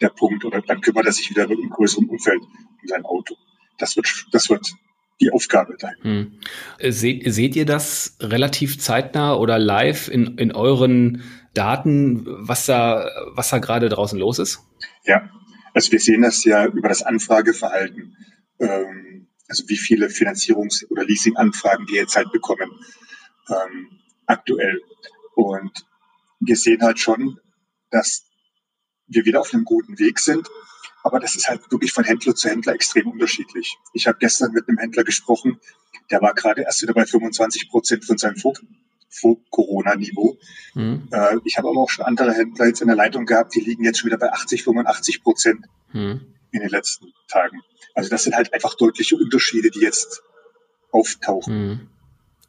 [0.00, 0.44] der Punkt.
[0.44, 3.36] Oder dann kümmert er sich wieder im größeren Umfeld um sein Auto.
[3.78, 4.74] Das wird, das wird
[5.20, 5.94] die Aufgabe sein.
[6.02, 6.40] Hm.
[6.80, 11.22] Seht, seht ihr das relativ zeitnah oder live in, in euren
[11.54, 14.60] Daten, was da, was da gerade draußen los ist?
[15.04, 15.30] Ja,
[15.74, 18.16] also wir sehen das ja über das Anfrageverhalten.
[18.60, 19.07] Ähm,
[19.48, 22.70] also wie viele Finanzierungs- oder Leasinganfragen wir jetzt halt bekommen
[23.48, 24.80] ähm, aktuell.
[25.34, 25.86] Und
[26.40, 27.40] wir sehen halt schon,
[27.90, 28.24] dass
[29.06, 30.48] wir wieder auf einem guten Weg sind.
[31.02, 33.76] Aber das ist halt wirklich von Händler zu Händler extrem unterschiedlich.
[33.94, 35.58] Ich habe gestern mit einem Händler gesprochen,
[36.10, 38.36] der war gerade erst wieder bei 25 Prozent von seinem
[39.08, 40.36] Vor-Corona-Niveau.
[40.74, 41.08] Mhm.
[41.10, 43.84] Äh, ich habe aber auch schon andere Händler jetzt in der Leitung gehabt, die liegen
[43.84, 46.34] jetzt schon wieder bei 80, 85 Prozent mhm.
[46.52, 47.60] In den letzten Tagen.
[47.94, 50.22] Also das sind halt einfach deutliche Unterschiede, die jetzt
[50.90, 51.52] auftauchen.
[51.52, 51.88] Hm.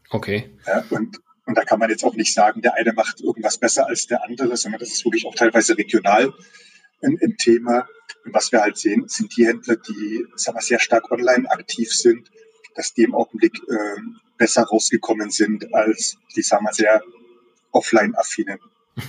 [0.10, 0.50] Okay.
[0.66, 3.88] Ja, und, und da kann man jetzt auch nicht sagen, der eine macht irgendwas besser
[3.88, 6.34] als der andere, sondern das ist wirklich auch teilweise regional
[7.02, 7.88] ein, ein Thema.
[8.26, 11.92] Und was wir halt sehen, sind die Händler, die sagen wir, sehr stark online aktiv
[11.92, 12.30] sind,
[12.76, 14.02] dass die im Augenblick äh,
[14.38, 17.02] besser rausgekommen sind als die sagen wir, sehr
[17.72, 18.60] offline-affinen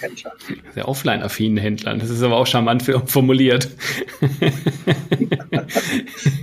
[0.01, 0.33] Händler.
[0.75, 1.99] Sehr offline-affinen Händlern.
[1.99, 3.71] Das ist aber auch charmant formuliert.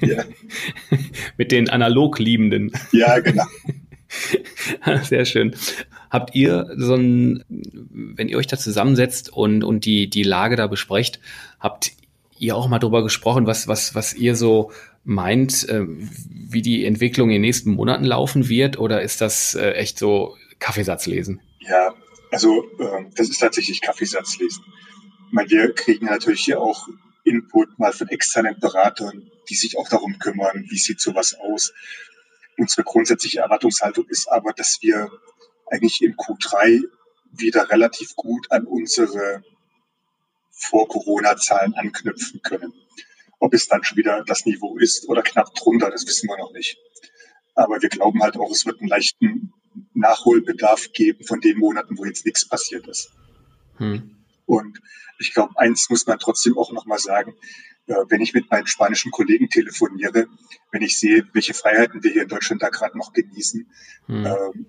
[0.01, 0.23] ja.
[1.37, 2.71] Mit den analog Liebenden.
[2.91, 3.45] Ja, genau.
[5.03, 5.55] Sehr schön.
[6.09, 10.67] Habt ihr so ein, wenn ihr euch da zusammensetzt und, und die, die Lage da
[10.67, 11.19] besprecht,
[11.59, 11.91] habt
[12.39, 14.71] ihr auch mal drüber gesprochen, was, was, was ihr so
[15.03, 18.79] meint, äh, wie die Entwicklung in den nächsten Monaten laufen wird?
[18.79, 21.41] Oder ist das äh, echt so Kaffeesatz lesen?
[21.59, 21.93] Ja,
[22.31, 24.63] also äh, das ist tatsächlich Kaffeesatzlesen.
[25.27, 26.87] Ich meine, wir kriegen natürlich hier auch
[27.23, 31.73] Input mal von externen Beratern, die sich auch darum kümmern, wie sieht sowas aus.
[32.57, 35.09] Unsere grundsätzliche Erwartungshaltung ist aber, dass wir
[35.67, 36.81] eigentlich im Q3
[37.31, 39.43] wieder relativ gut an unsere
[40.51, 42.73] Vor-Corona-Zahlen anknüpfen können.
[43.39, 46.53] Ob es dann schon wieder das Niveau ist oder knapp drunter, das wissen wir noch
[46.53, 46.77] nicht.
[47.53, 49.53] Aber wir glauben halt auch, es wird einen leichten
[49.97, 53.11] Nachholbedarf geben von den Monaten, wo jetzt nichts passiert ist.
[53.77, 54.15] Hm.
[54.45, 54.79] Und
[55.19, 57.35] ich glaube, eins muss man trotzdem auch nochmal sagen,
[57.87, 60.27] äh, wenn ich mit meinen spanischen Kollegen telefoniere,
[60.71, 63.67] wenn ich sehe, welche Freiheiten wir hier in Deutschland da gerade noch genießen,
[64.05, 64.25] hm.
[64.25, 64.65] ähm,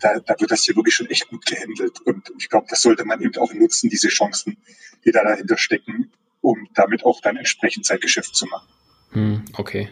[0.00, 2.00] da, da wird das hier wirklich schon echt gut gehandelt.
[2.02, 4.56] Und ich glaube, das sollte man eben auch nutzen, diese Chancen,
[5.04, 8.68] die da dahinter stecken, um damit auch dann entsprechend sein Geschäft zu machen.
[9.10, 9.88] Hm, okay.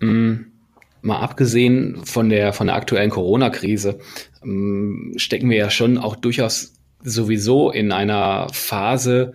[0.00, 0.57] Hm
[1.02, 3.98] mal abgesehen von der, von der aktuellen Corona-Krise,
[4.42, 9.34] ähm, stecken wir ja schon auch durchaus sowieso in einer Phase,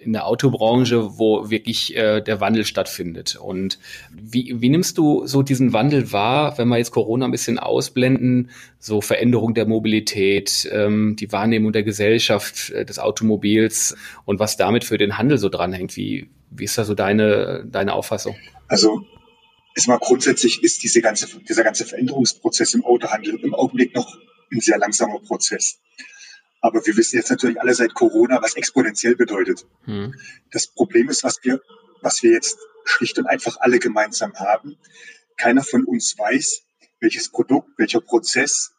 [0.00, 3.36] in der Autobranche, wo wirklich äh, der Wandel stattfindet.
[3.36, 3.78] Und
[4.10, 8.50] wie, wie nimmst du so diesen Wandel wahr, wenn wir jetzt Corona ein bisschen ausblenden,
[8.78, 14.84] so Veränderung der Mobilität, ähm, die Wahrnehmung der Gesellschaft, äh, des Automobils und was damit
[14.84, 15.96] für den Handel so dranhängt?
[15.96, 18.36] Wie, wie ist da so deine, deine Auffassung?
[18.68, 19.04] Also
[19.74, 24.18] erstmal grundsätzlich ist diese ganze, dieser ganze Veränderungsprozess im Autohandel im Augenblick noch
[24.52, 25.78] ein sehr langsamer Prozess.
[26.60, 29.66] Aber wir wissen jetzt natürlich alle seit Corona, was exponentiell bedeutet.
[29.84, 30.14] Hm.
[30.50, 31.60] Das Problem ist, was wir,
[32.02, 34.76] was wir jetzt schlicht und einfach alle gemeinsam haben.
[35.36, 36.62] Keiner von uns weiß,
[37.00, 38.72] welches Produkt, welcher Prozess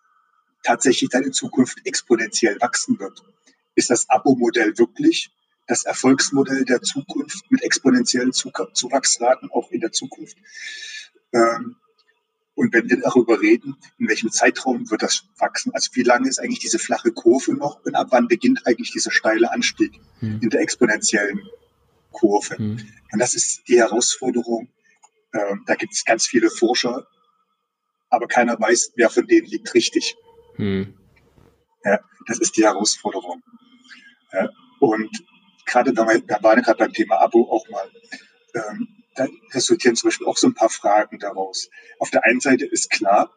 [0.63, 3.23] tatsächlich dann in Zukunft exponentiell wachsen wird.
[3.73, 5.31] Ist das Abo-Modell wirklich
[5.71, 10.35] das Erfolgsmodell der Zukunft mit exponentiellen Zuwachsraten auch in der Zukunft?
[11.31, 11.77] Ähm,
[12.55, 15.73] und wenn wir darüber reden, in welchem Zeitraum wird das wachsen?
[15.73, 19.11] Also wie lange ist eigentlich diese flache Kurve noch und ab wann beginnt eigentlich dieser
[19.11, 20.41] steile Anstieg hm.
[20.41, 21.41] in der exponentiellen
[22.11, 22.57] Kurve?
[22.57, 22.85] Hm.
[23.13, 24.67] Und das ist die Herausforderung.
[25.33, 27.07] Ähm, da gibt es ganz viele Forscher,
[28.09, 30.17] aber keiner weiß, wer von denen liegt richtig.
[30.57, 30.93] Hm.
[31.85, 33.41] Ja, das ist die Herausforderung.
[34.33, 34.49] Ja,
[34.81, 35.30] und
[35.65, 37.89] gerade, wir waren gerade beim Thema Abo auch mal,
[38.53, 41.69] ähm, da resultieren zum Beispiel auch so ein paar Fragen daraus.
[41.99, 43.31] Auf der einen Seite ist klar,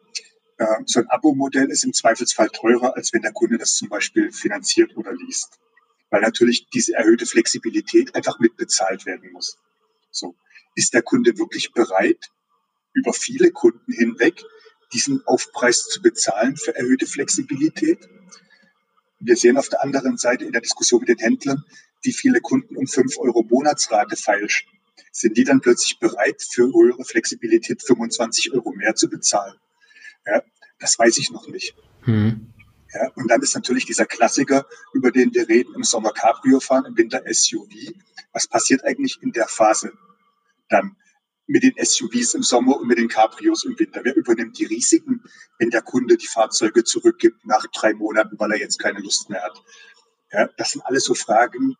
[0.57, 4.31] äh, so ein Abo-Modell ist im Zweifelsfall teurer, als wenn der Kunde das zum Beispiel
[4.31, 5.59] finanziert oder liest.
[6.09, 9.57] Weil natürlich diese erhöhte Flexibilität einfach mitbezahlt werden muss.
[10.11, 10.35] So.
[10.75, 12.31] Ist der Kunde wirklich bereit,
[12.93, 14.41] über viele Kunden hinweg
[14.93, 17.99] diesen Aufpreis zu bezahlen für erhöhte Flexibilität?
[19.19, 21.63] Wir sehen auf der anderen Seite in der Diskussion mit den Händlern,
[22.05, 24.69] wie viele Kunden um 5 Euro Monatsrate feilschen
[25.15, 29.55] sind die dann plötzlich bereit, für höhere Flexibilität 25 Euro mehr zu bezahlen?
[30.25, 30.43] Ja,
[30.79, 31.73] das weiß ich noch nicht.
[32.01, 32.53] Hm.
[32.93, 36.85] Ja, und dann ist natürlich dieser Klassiker, über den wir reden, im Sommer Cabrio fahren,
[36.85, 37.93] im Winter SUV.
[38.33, 39.93] Was passiert eigentlich in der Phase
[40.69, 40.97] dann
[41.47, 44.01] mit den SUVs im Sommer und mit den Cabrios im Winter?
[44.03, 45.23] Wer übernimmt die Risiken,
[45.59, 49.43] wenn der Kunde die Fahrzeuge zurückgibt nach drei Monaten, weil er jetzt keine Lust mehr
[49.43, 49.61] hat?
[50.31, 51.75] Ja, das sind alles so Fragen,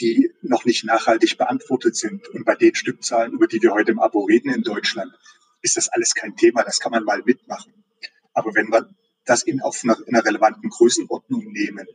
[0.00, 2.28] die noch nicht nachhaltig beantwortet sind.
[2.28, 5.12] Und bei den Stückzahlen, über die wir heute im Abo reden in Deutschland,
[5.62, 6.62] ist das alles kein Thema.
[6.62, 7.72] Das kann man mal mitmachen.
[8.32, 8.88] Aber wenn wir
[9.24, 11.86] das in, auf einer, in einer relevanten Größenordnung nehmen,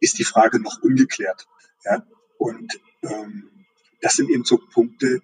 [0.00, 1.46] ist die Frage noch ungeklärt.
[1.84, 2.06] Ja?
[2.38, 3.50] Und ähm,
[4.00, 5.20] das sind eben so Punkte,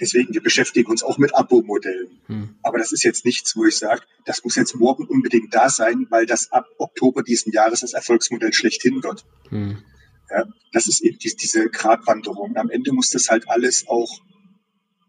[0.00, 2.20] deswegen, wir beschäftigen uns auch mit Abo-Modellen.
[2.26, 2.54] Hm.
[2.62, 6.06] Aber das ist jetzt nichts, wo ich sage, das muss jetzt morgen unbedingt da sein,
[6.10, 9.24] weil das ab Oktober diesen Jahres das Erfolgsmodell schlechthin wird.
[9.48, 9.82] Hm.
[10.30, 12.56] Ja, das ist eben die, diese Gratwanderung.
[12.56, 14.20] Am Ende muss das halt alles auch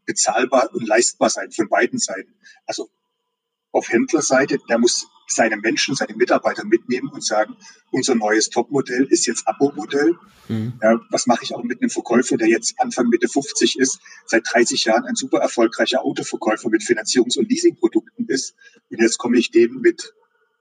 [0.05, 2.33] bezahlbar und leistbar sein von beiden Seiten.
[2.65, 2.89] Also
[3.71, 7.55] auf Händlerseite, der muss seine Menschen, seine Mitarbeiter mitnehmen und sagen,
[7.91, 10.15] unser neues Topmodell ist jetzt Abo-Modell.
[10.47, 10.73] Mhm.
[10.81, 14.43] Ja, was mache ich auch mit einem Verkäufer, der jetzt Anfang Mitte 50 ist, seit
[14.51, 18.55] 30 Jahren ein super erfolgreicher Autoverkäufer mit Finanzierungs- und Leasingprodukten ist
[18.89, 20.13] und jetzt komme ich dem mit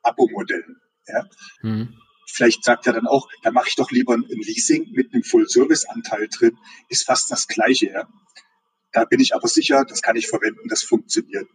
[0.03, 0.77] Abo-Modellen.
[1.07, 1.27] Ja.
[1.63, 1.95] Mhm.
[2.31, 6.29] Vielleicht sagt er dann auch, da mache ich doch lieber ein Leasing mit einem Full-Service-Anteil
[6.29, 7.87] drin, ist fast das Gleiche.
[7.87, 8.09] Ja.
[8.93, 11.49] Da bin ich aber sicher, das kann ich verwenden, das funktioniert.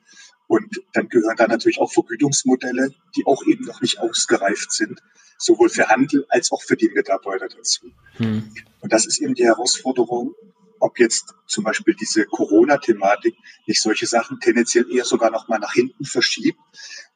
[0.47, 5.01] Und dann gehören da natürlich auch Vergütungsmodelle, die auch eben noch nicht ausgereift sind,
[5.37, 7.91] sowohl für Handel als auch für die Mitarbeiter dazu.
[8.17, 8.53] Hm.
[8.81, 10.35] Und das ist eben die Herausforderung,
[10.79, 13.35] ob jetzt zum Beispiel diese Corona-Thematik
[13.67, 16.59] nicht solche Sachen tendenziell eher sogar noch mal nach hinten verschiebt,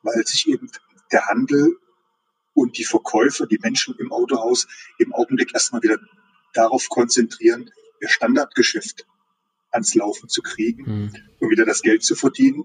[0.03, 0.71] weil sich eben
[1.11, 1.77] der Handel
[2.57, 4.67] und die Verkäufer, die Menschen im Autohaus
[4.97, 5.99] im Augenblick erstmal wieder
[6.53, 7.69] darauf konzentrieren,
[8.01, 9.05] ihr Standardgeschäft
[9.69, 11.13] ans Laufen zu kriegen mhm.
[11.39, 12.63] und wieder das Geld zu verdienen,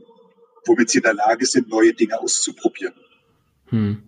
[0.64, 2.94] womit sie in der Lage sind, neue Dinge auszuprobieren.
[3.70, 4.02] Mhm.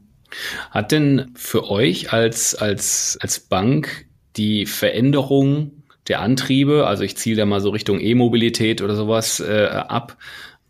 [0.70, 7.36] Hat denn für euch als, als, als Bank die Veränderung der Antriebe, also ich ziele
[7.36, 10.16] da mal so Richtung E-Mobilität oder sowas äh, ab,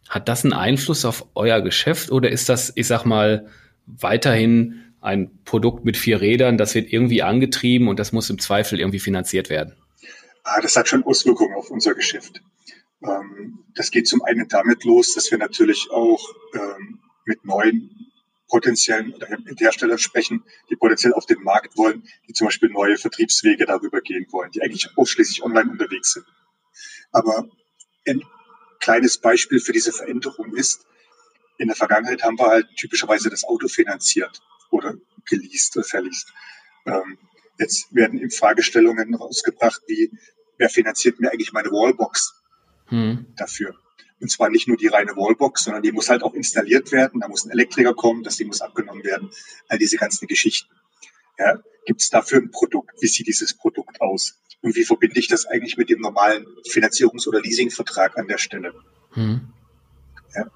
[0.09, 3.47] hat das einen Einfluss auf euer Geschäft oder ist das, ich sag mal,
[3.87, 8.81] weiterhin ein Produkt mit vier Rädern, das wird irgendwie angetrieben und das muss im Zweifel
[8.81, 9.77] irgendwie finanziert werden.
[10.45, 12.43] Ah, das hat schon Auswirkungen auf unser Geschäft.
[13.03, 17.91] Ähm, das geht zum einen damit los, dass wir natürlich auch ähm, mit neuen
[18.49, 23.67] potenziellen oder Herstellern sprechen, die potenziell auf den Markt wollen, die zum Beispiel neue Vertriebswege
[23.67, 26.27] darüber gehen wollen, die eigentlich ausschließlich online unterwegs sind.
[27.11, 27.49] Aber
[28.07, 28.23] ein
[28.81, 30.87] kleines Beispiel für diese Veränderung ist,
[31.59, 34.95] in der Vergangenheit haben wir halt typischerweise das Auto finanziert oder
[35.29, 36.33] geleast oder verliest.
[36.87, 37.19] Ähm,
[37.59, 40.11] jetzt werden eben Fragestellungen rausgebracht, wie,
[40.59, 42.35] wer finanziert mir eigentlich meine Wallbox
[42.87, 43.27] hm.
[43.37, 43.75] dafür?
[44.21, 47.21] Und zwar nicht nur die reine Wallbox, sondern die muss halt auch installiert werden.
[47.21, 49.31] Da muss ein Elektriker kommen, das Ding muss abgenommen werden.
[49.69, 50.73] All diese ganzen Geschichten.
[51.39, 53.03] Ja, Gibt es dafür ein Produkt?
[53.03, 54.41] Wie sieht dieses Produkt aus?
[54.63, 58.73] Und wie verbinde ich das eigentlich mit dem normalen Finanzierungs- oder Leasingvertrag an der Stelle?
[59.15, 59.53] Mhm.
[60.35, 60.51] Ja,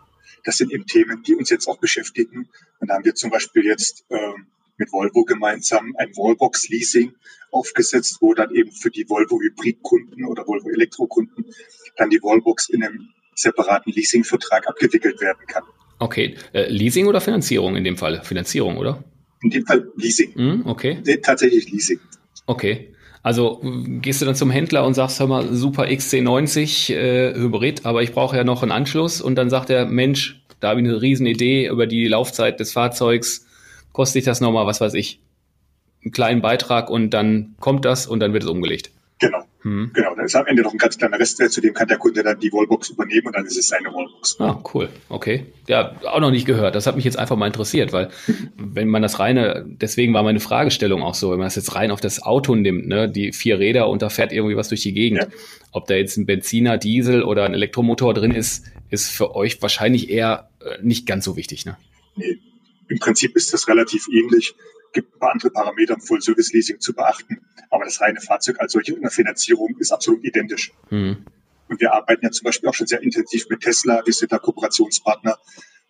[0.44, 2.48] das sind eben Themen, die uns jetzt auch beschäftigen.
[2.80, 4.46] Und da haben wir zum Beispiel jetzt ähm,
[4.76, 7.12] mit Volvo gemeinsam ein Wallbox-Leasing
[7.50, 11.46] aufgesetzt, wo dann eben für die Volvo Hybrid-Kunden oder Volvo Elektro-Kunden
[11.96, 15.64] dann die Wallbox in einem separaten Leasingvertrag abgewickelt werden kann.
[15.98, 18.22] Okay, äh, Leasing oder Finanzierung in dem Fall?
[18.22, 19.02] Finanzierung, oder?
[19.42, 20.32] In dem Fall Leasing.
[20.34, 21.00] Mm, okay.
[21.04, 22.00] Nee, tatsächlich Leasing.
[22.46, 22.94] Okay.
[23.28, 23.60] Also
[24.00, 28.14] gehst du dann zum Händler und sagst, hör mal, super XC90 äh, Hybrid, aber ich
[28.14, 31.26] brauche ja noch einen Anschluss und dann sagt er, Mensch, da habe ich eine riesen
[31.26, 33.46] Idee über die Laufzeit des Fahrzeugs,
[33.92, 35.20] kostet ich das nochmal, was weiß ich,
[36.02, 38.92] einen kleinen Beitrag und dann kommt das und dann wird es umgelegt.
[39.18, 39.44] Genau.
[39.62, 39.90] Hm.
[39.92, 40.14] Genau.
[40.14, 42.38] Dann ist am Ende noch ein ganz kleiner Restwert, zu dem kann der Kunde dann
[42.38, 44.36] die Wallbox übernehmen und dann ist es seine Wallbox.
[44.38, 44.88] Ah, cool.
[45.08, 45.46] Okay.
[45.66, 46.74] Ja, auch noch nicht gehört.
[46.74, 48.10] Das hat mich jetzt einfach mal interessiert, weil
[48.56, 51.90] wenn man das reine, deswegen war meine Fragestellung auch so, wenn man das jetzt rein
[51.90, 54.92] auf das Auto nimmt, ne, die vier Räder und da fährt irgendwie was durch die
[54.92, 55.22] Gegend.
[55.22, 55.28] Ja.
[55.72, 60.08] Ob da jetzt ein Benziner, Diesel oder ein Elektromotor drin ist, ist für euch wahrscheinlich
[60.08, 61.76] eher äh, nicht ganz so wichtig, ne?
[62.16, 62.38] Nee.
[62.88, 64.54] Im Prinzip ist das relativ ähnlich
[64.92, 67.40] gibt ein paar andere Parameter im Full-Service-Leasing zu beachten.
[67.70, 70.72] Aber das reine Fahrzeug als solche in der Finanzierung ist absolut identisch.
[70.90, 71.24] Mhm.
[71.68, 74.02] Und wir arbeiten ja zum Beispiel auch schon sehr intensiv mit Tesla.
[74.04, 75.36] Wir sind da Kooperationspartner.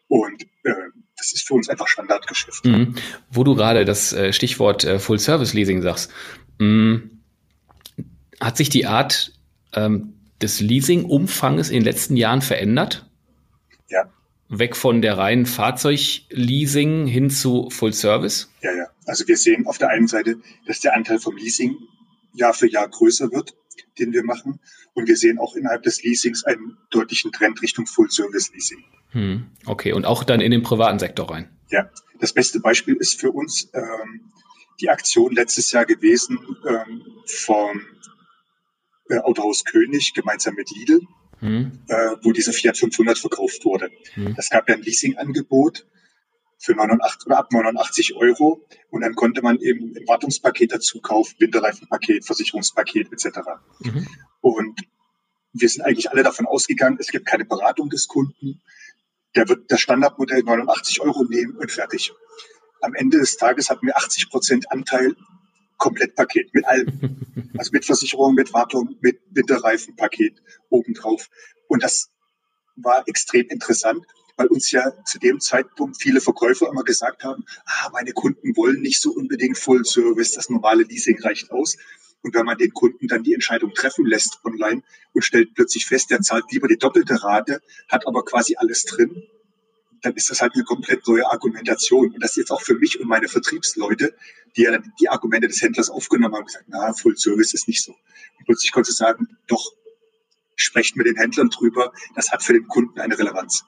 [0.09, 0.73] Und äh,
[1.17, 2.65] das ist für uns einfach Standardgeschäft.
[2.65, 2.95] Mhm.
[3.31, 6.11] Wo du gerade das äh, Stichwort äh, Full-Service-Leasing sagst,
[6.59, 7.03] mh,
[8.41, 9.33] hat sich die Art
[9.75, 13.09] ähm, des Leasing-Umfanges in den letzten Jahren verändert?
[13.89, 14.11] Ja,
[14.49, 18.51] weg von der reinen Fahrzeugleasing hin zu Full Service?
[18.63, 18.87] Ja, ja.
[19.07, 21.77] Also wir sehen auf der einen Seite, dass der Anteil vom Leasing
[22.33, 23.55] Jahr für Jahr größer wird,
[23.99, 24.61] den wir machen.
[24.95, 28.85] Und wir sehen auch innerhalb des Leasings einen deutlichen Trend Richtung Full Service Leasing.
[29.11, 31.49] Hm, okay, und auch dann in den privaten Sektor rein.
[31.71, 34.33] Ja, das beste Beispiel ist für uns ähm,
[34.81, 37.81] die Aktion letztes Jahr gewesen ähm, vom
[39.09, 41.01] äh, Autohaus König gemeinsam mit Lidl
[41.41, 41.79] mhm.
[41.89, 43.91] äh, wo dieser Fiat 500 verkauft wurde.
[44.17, 44.35] Mhm.
[44.37, 45.87] Es gab ja ein Leasingangebot
[46.59, 51.37] für 89 oder ab 89 Euro und dann konnte man eben ein Wartungspaket dazu kaufen,
[51.39, 53.39] Winterreifenpaket, Versicherungspaket etc.
[53.81, 54.07] Mhm.
[54.41, 54.81] Und
[55.53, 58.61] wir sind eigentlich alle davon ausgegangen, es gibt keine Beratung des Kunden.
[59.37, 62.13] Der wird das Standardmodell 89 Euro nehmen und fertig.
[62.81, 65.15] Am Ende des Tages hatten wir 80 Prozent Anteil
[65.79, 67.25] Komplettpaket mit allem.
[67.57, 71.29] Also mit Versicherung, mit Wartung, mit Winterreifenpaket obendrauf.
[71.67, 72.11] Und das
[72.77, 74.05] war extrem interessant,
[74.37, 78.81] weil uns ja zu dem Zeitpunkt viele Verkäufer immer gesagt haben, ah, meine Kunden wollen
[78.81, 81.77] nicht so unbedingt Full Service, das normale Leasing reicht aus.
[82.23, 86.11] Und wenn man den Kunden dann die Entscheidung treffen lässt online und stellt plötzlich fest,
[86.11, 89.25] der zahlt lieber die doppelte Rate, hat aber quasi alles drin,
[90.03, 92.13] dann ist das halt eine komplett neue Argumentation.
[92.13, 94.15] Und das ist jetzt auch für mich und meine Vertriebsleute,
[94.57, 97.83] die ja dann die Argumente des Händlers aufgenommen haben gesagt, na, Full Service ist nicht
[97.83, 97.93] so.
[97.93, 99.73] Und plötzlich konnte ich sagen, doch,
[100.57, 103.65] sprecht mit den Händlern drüber, das hat für den Kunden eine Relevanz.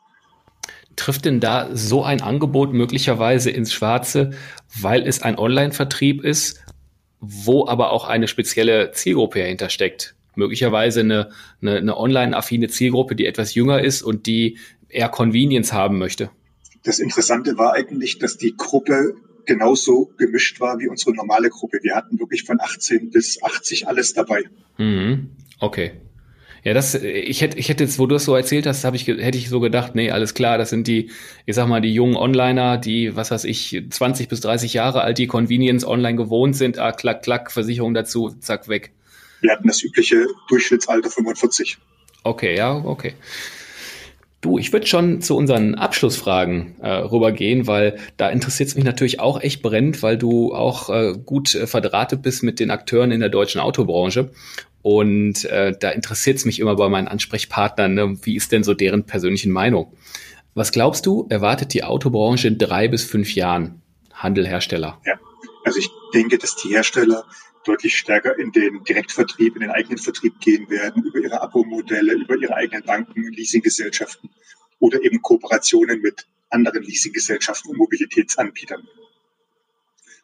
[0.96, 4.32] Trifft denn da so ein Angebot möglicherweise ins Schwarze,
[4.78, 6.60] weil es ein Online-Vertrieb ist,
[7.20, 10.16] wo aber auch eine spezielle Zielgruppe dahinter steckt?
[10.34, 11.30] Möglicherweise eine,
[11.62, 14.58] eine, eine online-affine Zielgruppe, die etwas jünger ist und die
[14.90, 16.30] eher Convenience haben möchte.
[16.82, 19.14] Das Interessante war eigentlich, dass die Gruppe
[19.46, 21.78] genauso gemischt war wie unsere normale Gruppe.
[21.82, 24.44] Wir hatten wirklich von 18 bis 80 alles dabei.
[24.78, 25.30] Mhm.
[25.58, 25.92] Okay.
[26.62, 29.06] Ja, das, ich hätte, ich hätte jetzt, wo du es so erzählt hast, habe ich,
[29.06, 31.10] hätte ich so gedacht, nee, alles klar, das sind die,
[31.46, 35.16] ich sag mal, die jungen Onliner, die, was weiß ich, 20 bis 30 Jahre alt,
[35.16, 38.92] die Convenience online gewohnt sind, ah, klack, klack, Versicherung dazu, zack, weg.
[39.40, 41.78] Wir hatten das übliche Durchschnittsalter 45.
[42.24, 43.14] Okay, ja, okay.
[44.40, 49.20] Du, ich würde schon zu unseren Abschlussfragen äh, rübergehen, weil da interessiert es mich natürlich
[49.20, 53.20] auch echt brennend, weil du auch äh, gut äh, verdrahtet bist mit den Akteuren in
[53.20, 54.30] der deutschen Autobranche.
[54.80, 58.72] Und äh, da interessiert es mich immer bei meinen Ansprechpartnern, ne, wie ist denn so
[58.72, 59.92] deren persönlichen Meinung?
[60.54, 63.82] Was glaubst du, erwartet die Autobranche in drei bis fünf Jahren?
[64.14, 64.98] Handel, Hersteller?
[65.04, 65.14] Ja,
[65.64, 67.24] also ich denke, dass die Hersteller
[67.64, 72.36] deutlich stärker in den Direktvertrieb, in den eigenen Vertrieb gehen werden, über ihre Abo-Modelle, über
[72.36, 74.30] ihre eigenen Banken, Leasinggesellschaften
[74.78, 78.86] oder eben Kooperationen mit anderen Leasinggesellschaften und Mobilitätsanbietern.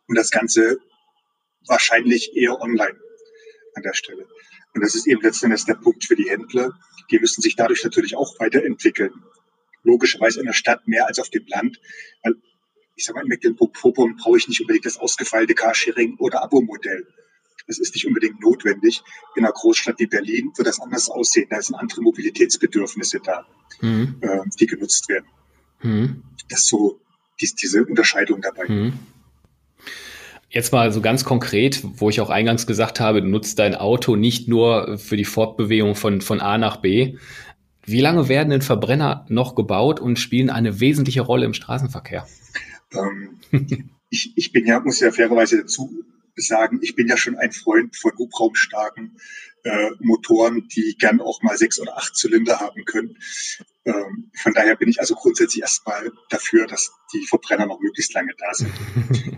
[0.08, 0.78] Und das Ganze
[1.66, 2.98] wahrscheinlich eher online
[3.74, 4.26] an der Stelle.
[4.74, 6.78] Und das ist eben letztendlich der Punkt für die Händler.
[7.11, 9.12] Die müssen sich dadurch natürlich auch weiterentwickeln.
[9.82, 11.80] Logischerweise in der Stadt mehr als auf dem Land,
[12.22, 12.34] weil
[12.96, 17.06] ich sage mal, in Mecklenburg-Vorpommern brauche ich nicht unbedingt das ausgefeilte Carsharing oder Abo-Modell.
[17.66, 19.02] Das ist nicht unbedingt notwendig.
[19.34, 21.48] In einer Großstadt wie Berlin wird das anders aussehen.
[21.50, 23.46] Da sind andere Mobilitätsbedürfnisse da,
[23.80, 24.16] mhm.
[24.20, 25.26] äh, die genutzt werden.
[25.82, 26.22] Mhm.
[26.48, 27.00] Das ist so
[27.40, 28.68] dies, diese Unterscheidung dabei.
[28.68, 28.92] Mhm.
[30.48, 34.48] Jetzt mal so ganz konkret, wo ich auch eingangs gesagt habe, nutzt dein Auto nicht
[34.48, 37.16] nur für die Fortbewegung von, von A nach B.
[37.84, 42.26] Wie lange werden denn Verbrenner noch gebaut und spielen eine wesentliche Rolle im Straßenverkehr?
[42.92, 43.40] Ähm,
[44.10, 46.04] ich, ich bin ja, muss ja fairerweise dazu
[46.37, 49.18] sagen, ich bin ja schon ein Freund von hubraumstarken
[49.64, 53.18] äh, Motoren, die gern auch mal sechs oder acht Zylinder haben können.
[53.84, 58.32] Ähm, von daher bin ich also grundsätzlich erstmal dafür, dass die Verbrenner noch möglichst lange
[58.39, 58.72] da sind.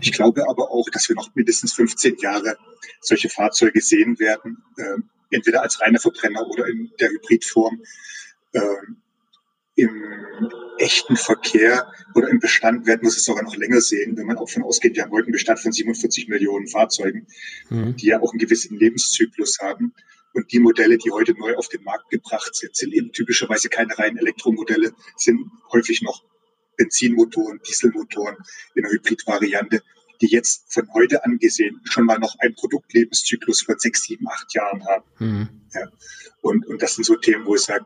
[0.01, 2.57] Ich glaube aber auch, dass wir noch mindestens 15 Jahre
[3.01, 4.95] solche Fahrzeuge sehen werden, äh,
[5.29, 7.83] entweder als reine Verbrenner oder in der Hybridform.
[8.53, 8.61] Äh,
[9.75, 10.03] Im
[10.79, 14.49] echten Verkehr oder im Bestand werden wir es sogar noch länger sehen, wenn man auch
[14.49, 17.27] von ausgeht, wir haben heute einen Bestand von 47 Millionen Fahrzeugen,
[17.69, 17.95] mhm.
[17.95, 19.93] die ja auch einen gewissen Lebenszyklus haben.
[20.33, 23.97] Und die Modelle, die heute neu auf den Markt gebracht sind, sind eben typischerweise keine
[23.97, 26.23] reinen Elektromodelle, sind häufig noch
[26.77, 28.37] Benzinmotoren, Dieselmotoren
[28.75, 29.81] in einer Hybridvariante,
[30.21, 34.85] die jetzt von heute angesehen schon mal noch einen Produktlebenszyklus von sechs, sieben, acht Jahren
[34.85, 35.05] haben.
[35.19, 35.49] Mhm.
[35.73, 35.87] Ja.
[36.41, 37.85] Und, und das sind so Themen, wo ich sage,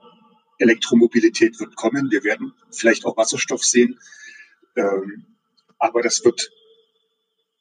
[0.64, 2.09] Elektromobilität wird kommen.
[2.11, 3.99] Wir werden vielleicht auch Wasserstoff sehen.
[4.76, 5.26] Ähm,
[5.78, 6.49] aber das wird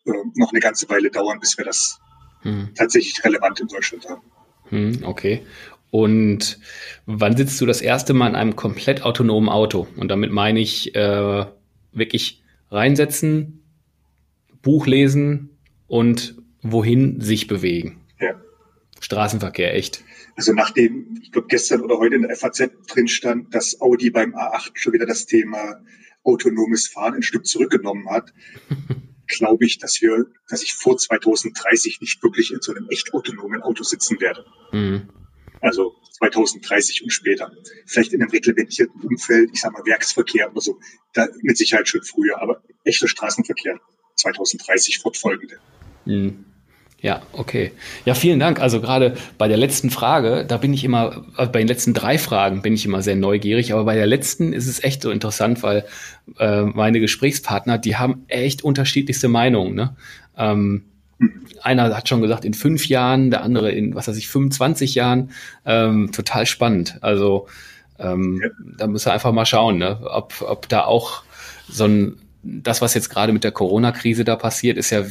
[0.06, 2.00] äh, noch eine ganze Weile dauern, bis wir das
[2.42, 2.70] mhm.
[2.74, 4.22] tatsächlich relevant in Deutschland haben.
[4.68, 5.44] Hm, okay.
[5.90, 6.58] Und
[7.04, 9.86] wann sitzt du das erste Mal in einem komplett autonomen Auto?
[9.96, 11.44] Und damit meine ich äh,
[11.92, 13.62] wirklich reinsetzen,
[14.62, 18.01] Buch lesen und wohin sich bewegen.
[19.02, 20.04] Straßenverkehr, echt.
[20.36, 24.34] Also nachdem, ich glaube, gestern oder heute in der FAZ drin stand, dass Audi beim
[24.34, 25.82] A8 schon wieder das Thema
[26.24, 28.32] autonomes Fahren ein Stück zurückgenommen hat,
[29.26, 33.62] glaube ich, dass wir, dass ich vor 2030 nicht wirklich in so einem echt autonomen
[33.62, 34.44] Auto sitzen werde.
[34.72, 35.08] Mhm.
[35.60, 37.52] Also 2030 und später.
[37.86, 40.78] Vielleicht in einem reglementierten Umfeld, ich sage mal Werksverkehr oder so,
[41.12, 43.80] da mit Sicherheit schon früher, aber echter Straßenverkehr
[44.16, 45.58] 2030 fortfolgende.
[46.04, 46.44] Mhm.
[47.02, 47.72] Ja, okay.
[48.04, 48.60] Ja, vielen Dank.
[48.60, 52.16] Also gerade bei der letzten Frage, da bin ich immer, äh, bei den letzten drei
[52.16, 55.64] Fragen bin ich immer sehr neugierig, aber bei der letzten ist es echt so interessant,
[55.64, 55.84] weil
[56.38, 59.74] äh, meine Gesprächspartner, die haben echt unterschiedlichste Meinungen.
[59.74, 59.96] Ne?
[60.38, 60.84] Ähm,
[61.60, 65.32] einer hat schon gesagt, in fünf Jahren, der andere in, was weiß ich, 25 Jahren.
[65.66, 66.98] Ähm, total spannend.
[67.00, 67.48] Also
[67.98, 68.48] ähm, ja.
[68.78, 69.98] da müssen wir einfach mal schauen, ne?
[70.04, 71.24] ob, ob da auch
[71.68, 75.04] so ein, das, was jetzt gerade mit der Corona-Krise da passiert, ist ja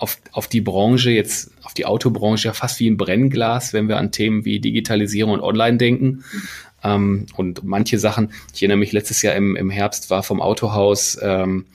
[0.00, 3.98] auf, auf die Branche, jetzt auf die Autobranche ja fast wie ein Brennglas, wenn wir
[3.98, 6.24] an Themen wie Digitalisierung und Online denken.
[6.82, 11.18] Ähm, und manche Sachen, ich erinnere mich, letztes Jahr im, im Herbst war vom Autohaus
[11.20, 11.66] ähm,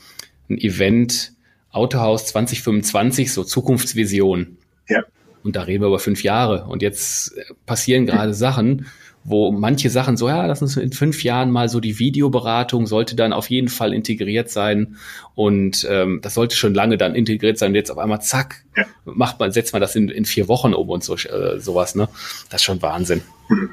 [0.49, 1.33] ein Event,
[1.71, 4.57] Autohaus 2025, so Zukunftsvision.
[4.89, 5.03] Ja.
[5.43, 6.65] Und da reden wir über fünf Jahre.
[6.65, 7.35] Und jetzt
[7.67, 8.87] passieren gerade Sachen,
[9.25, 13.15] wo manche Sachen so, ja, lass uns in fünf Jahren mal so die Videoberatung sollte
[13.15, 14.97] dann auf jeden Fall integriert sein
[15.33, 18.85] und ähm, das sollte schon lange dann integriert sein und jetzt auf einmal zack, ja.
[19.03, 22.07] macht man, setzt man das in, in vier Wochen um und so äh, sowas, ne?
[22.49, 23.23] Das ist schon Wahnsinn.
[23.49, 23.71] Mhm.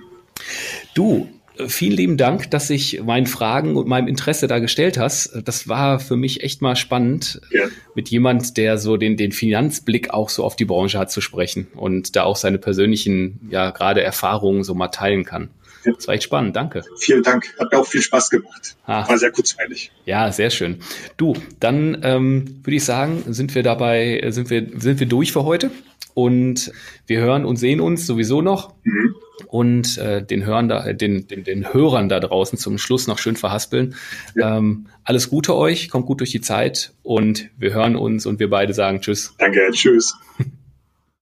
[0.94, 1.28] Du,
[1.66, 5.38] vielen lieben Dank, dass ich meinen Fragen und meinem Interesse da gestellt hast.
[5.44, 7.64] Das war für mich echt mal spannend, ja.
[7.94, 11.68] mit jemand, der so den, den Finanzblick auch so auf die Branche hat zu sprechen
[11.74, 15.50] und da auch seine persönlichen, ja, gerade Erfahrungen so mal teilen kann.
[15.84, 15.92] Ja.
[15.92, 16.84] Das war echt spannend, danke.
[16.98, 18.76] Vielen Dank, hat mir auch viel Spaß gemacht.
[18.86, 19.08] Ah.
[19.08, 19.90] War sehr kurzweilig.
[20.04, 20.78] Ja, sehr schön.
[21.16, 25.44] Du, dann ähm, würde ich sagen, sind wir dabei, sind wir, sind wir durch für
[25.44, 25.70] heute
[26.14, 26.70] und
[27.06, 28.74] wir hören und sehen uns sowieso noch.
[28.84, 29.16] Mhm
[29.46, 33.36] und äh, den, Hörern da, den, den, den Hörern da draußen zum Schluss noch schön
[33.36, 33.94] verhaspeln.
[34.34, 34.58] Ja.
[34.58, 38.50] Ähm, alles Gute euch, kommt gut durch die Zeit und wir hören uns und wir
[38.50, 39.34] beide sagen Tschüss.
[39.38, 40.14] Danke, Tschüss.